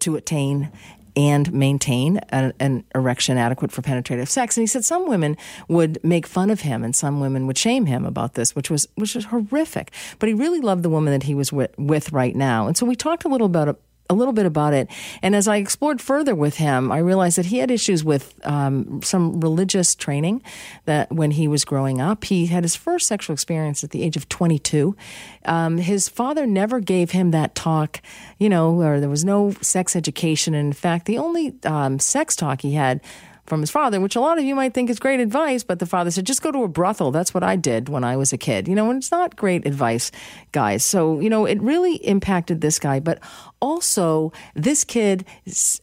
to 0.00 0.16
attain 0.16 0.70
and 1.16 1.52
maintain 1.52 2.18
an, 2.30 2.52
an, 2.60 2.84
erection 2.94 3.38
adequate 3.38 3.70
for 3.70 3.82
penetrative 3.82 4.28
sex. 4.28 4.56
And 4.56 4.62
he 4.62 4.66
said 4.66 4.84
some 4.84 5.08
women 5.08 5.36
would 5.68 6.02
make 6.02 6.26
fun 6.26 6.50
of 6.50 6.60
him 6.60 6.82
and 6.82 6.94
some 6.94 7.20
women 7.20 7.46
would 7.46 7.58
shame 7.58 7.86
him 7.86 8.04
about 8.04 8.34
this, 8.34 8.56
which 8.56 8.70
was 8.70 8.88
which 8.96 9.14
was 9.14 9.26
horrific. 9.26 9.92
But 10.18 10.28
he 10.28 10.34
really 10.34 10.60
loved 10.60 10.82
the 10.82 10.90
woman 10.90 11.12
that 11.12 11.24
he 11.24 11.34
was 11.34 11.52
with, 11.52 11.76
with 11.78 12.12
right 12.12 12.34
now. 12.34 12.66
And 12.66 12.76
so 12.76 12.86
we 12.86 12.96
talked 12.96 13.24
a 13.24 13.28
little 13.28 13.46
about 13.46 13.68
a 14.10 14.14
little 14.14 14.34
bit 14.34 14.44
about 14.44 14.74
it. 14.74 14.88
And 15.22 15.34
as 15.34 15.48
I 15.48 15.56
explored 15.56 16.00
further 16.00 16.34
with 16.34 16.56
him, 16.56 16.92
I 16.92 16.98
realized 16.98 17.38
that 17.38 17.46
he 17.46 17.58
had 17.58 17.70
issues 17.70 18.04
with 18.04 18.34
um, 18.44 19.00
some 19.02 19.40
religious 19.40 19.94
training 19.94 20.42
that 20.84 21.10
when 21.10 21.30
he 21.30 21.48
was 21.48 21.64
growing 21.64 22.00
up. 22.00 22.24
He 22.24 22.46
had 22.46 22.64
his 22.64 22.76
first 22.76 23.06
sexual 23.06 23.32
experience 23.32 23.82
at 23.82 23.90
the 23.90 24.02
age 24.02 24.16
of 24.16 24.28
22. 24.28 24.94
Um, 25.46 25.78
his 25.78 26.08
father 26.08 26.46
never 26.46 26.80
gave 26.80 27.12
him 27.12 27.30
that 27.30 27.54
talk, 27.54 28.02
you 28.38 28.48
know, 28.48 28.80
or 28.80 29.00
there 29.00 29.08
was 29.08 29.24
no 29.24 29.52
sex 29.62 29.96
education. 29.96 30.54
And 30.54 30.66
in 30.66 30.72
fact, 30.72 31.06
the 31.06 31.18
only 31.18 31.54
um, 31.64 31.98
sex 31.98 32.36
talk 32.36 32.60
he 32.60 32.74
had 32.74 33.00
from 33.46 33.60
his 33.60 33.70
father, 33.70 34.00
which 34.00 34.16
a 34.16 34.20
lot 34.20 34.38
of 34.38 34.44
you 34.44 34.54
might 34.54 34.72
think 34.72 34.88
is 34.88 34.98
great 34.98 35.20
advice, 35.20 35.62
but 35.62 35.78
the 35.78 35.86
father 35.86 36.10
said, 36.10 36.24
just 36.24 36.42
go 36.42 36.50
to 36.50 36.62
a 36.62 36.68
brothel. 36.68 37.10
That's 37.10 37.34
what 37.34 37.42
I 37.42 37.56
did 37.56 37.88
when 37.88 38.02
I 38.02 38.16
was 38.16 38.32
a 38.32 38.38
kid. 38.38 38.66
You 38.68 38.74
know, 38.74 38.88
and 38.90 38.98
it's 38.98 39.10
not 39.10 39.36
great 39.36 39.66
advice, 39.66 40.10
guys. 40.52 40.84
So, 40.84 41.20
you 41.20 41.28
know, 41.28 41.44
it 41.44 41.60
really 41.60 41.96
impacted 41.96 42.60
this 42.60 42.78
guy. 42.78 43.00
But 43.00 43.18
also, 43.64 44.30
this 44.54 44.84
kid 44.84 45.24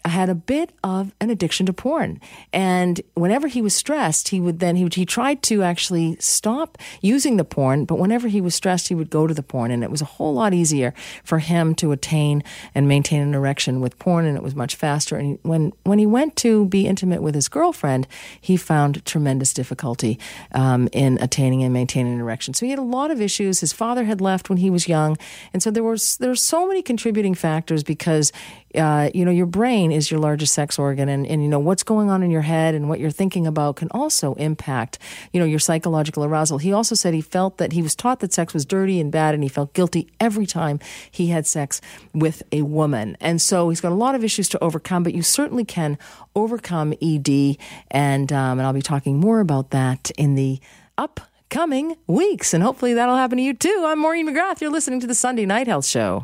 had 0.06 0.30
a 0.30 0.36
bit 0.36 0.72
of 0.84 1.15
an 1.20 1.32
addiction 1.32 1.65
to 1.65 1.74
porn. 1.74 2.20
And 2.54 3.02
whenever 3.15 3.48
he 3.48 3.62
was 3.62 3.74
stressed, 3.74 4.30
he 4.30 4.39
would 4.39 4.60
then, 4.60 4.76
he, 4.76 4.84
would, 4.84 4.94
he 4.94 5.06
tried 5.06 5.41
to 5.44 5.63
actually 5.63 6.15
stop 6.20 6.78
using 7.02 7.38
the 7.38 7.44
porn, 7.44 7.86
but 7.86 7.98
whenever 7.98 8.28
he 8.28 8.39
was 8.39 8.54
stressed, 8.54 8.89
he 8.89 8.94
would 8.96 9.10
go 9.10 9.26
to 9.26 9.34
the 9.34 9.41
porn. 9.41 9.72
And 9.72 9.84
it 9.84 9.89
was 9.89 10.02
a 10.04 10.06
whole 10.06 10.34
lot 10.36 10.54
easier 10.54 10.94
for 11.24 11.39
him 11.39 11.74
to 11.76 11.91
attain 11.91 12.44
and 12.76 12.88
maintain 12.88 13.22
an 13.22 13.34
erection 13.34 13.82
with 13.82 13.98
porn, 13.98 14.26
and 14.28 14.38
it 14.38 14.44
was 14.44 14.54
much 14.54 14.76
faster. 14.76 15.15
And 15.15 15.39
when, 15.41 15.74
when 15.84 15.98
he 15.98 16.06
went 16.06 16.36
to 16.38 16.65
be 16.67 16.86
intimate 16.86 17.24
with 17.24 17.34
his 17.34 17.50
girlfriend, 17.50 18.08
he 18.39 18.58
found 18.58 19.04
tremendous 19.06 19.54
difficulty 19.54 20.20
um, 20.54 20.88
in 20.91 21.17
attaining 21.20 21.63
and 21.63 21.74
maintaining 21.74 22.13
an 22.13 22.20
erection. 22.20 22.54
So 22.54 22.67
he 22.67 22.70
had 22.70 22.80
a 22.80 22.94
lot 23.00 23.10
of 23.10 23.20
issues. 23.20 23.62
His 23.62 23.74
father 23.74 24.04
had 24.04 24.22
left 24.22 24.50
when 24.50 24.60
he 24.60 24.70
was 24.70 24.88
young. 24.88 25.17
And 25.52 25.63
so 25.63 25.72
there 25.72 25.84
was, 25.84 26.17
there 26.17 26.30
were 26.30 26.36
so 26.36 26.67
many 26.67 26.84
contributing 26.84 27.34
factors 27.34 27.71
factors 27.72 27.84
because 27.84 28.32
uh, 28.76 29.10
you 29.14 29.26
know 29.26 29.32
your 29.32 29.46
brain 29.46 29.92
is 29.92 30.12
your 30.12 30.20
largest 30.20 30.54
sex 30.54 30.80
organ, 30.80 31.10
and, 31.10 31.26
and 31.28 31.42
you 31.44 31.50
know 31.50 31.60
what's 31.60 31.84
going 31.84 32.10
on 32.10 32.24
in 32.24 32.32
your 32.32 32.42
head 32.42 32.74
and 32.76 32.90
what 32.90 33.00
you're 33.00 33.12
thinking 33.12 33.48
about 33.48 33.76
can 33.78 33.90
also 33.92 34.34
impact 34.36 34.98
you 35.34 35.40
know 35.40 35.46
your 35.46 35.60
psychological 35.60 36.24
arousal. 36.24 36.58
He 36.58 36.74
also 36.74 36.96
said 36.96 37.14
he 37.14 37.22
felt 37.22 37.58
that 37.58 37.74
he 37.74 37.82
was 37.82 37.96
taught 37.96 38.20
that 38.20 38.34
sex 38.34 38.54
was 38.54 38.66
dirty 38.66 39.00
and 39.00 39.12
bad, 39.12 39.34
and 39.34 39.44
he 39.44 39.50
felt 39.50 39.74
guilty 39.74 40.08
every 40.20 40.46
time 40.46 40.80
he 41.10 41.28
had 41.28 41.46
sex 41.48 41.82
with 42.14 42.44
a 42.52 42.62
woman, 42.62 43.18
and 43.20 43.42
so 43.42 43.70
he's 43.70 43.82
got 43.82 43.92
a 43.92 43.96
lot 43.96 44.16
of 44.16 44.24
issues 44.24 44.50
to 44.50 44.64
overcome. 44.64 45.04
But 45.04 45.14
you 45.14 45.22
certainly 45.22 45.66
can 45.66 45.98
overcome 46.36 46.94
ED, 47.02 47.58
and 47.90 48.32
um, 48.32 48.60
and 48.60 48.62
I'll 48.62 48.74
be 48.74 48.82
talking 48.82 49.20
more 49.20 49.40
about 49.40 49.72
that 49.72 50.12
in 50.18 50.36
the 50.36 50.60
upcoming 50.98 51.98
weeks, 52.08 52.54
and 52.54 52.64
hopefully 52.64 52.94
that'll 52.94 53.18
happen 53.18 53.38
to 53.38 53.44
you 53.44 53.54
too. 53.54 53.84
I'm 53.86 54.00
Maureen 54.00 54.28
McGrath. 54.28 54.62
You're 54.62 54.72
listening 54.72 55.00
to 55.02 55.08
the 55.08 55.16
Sunday 55.16 55.46
Night 55.46 55.68
Health 55.68 55.86
Show. 55.86 56.24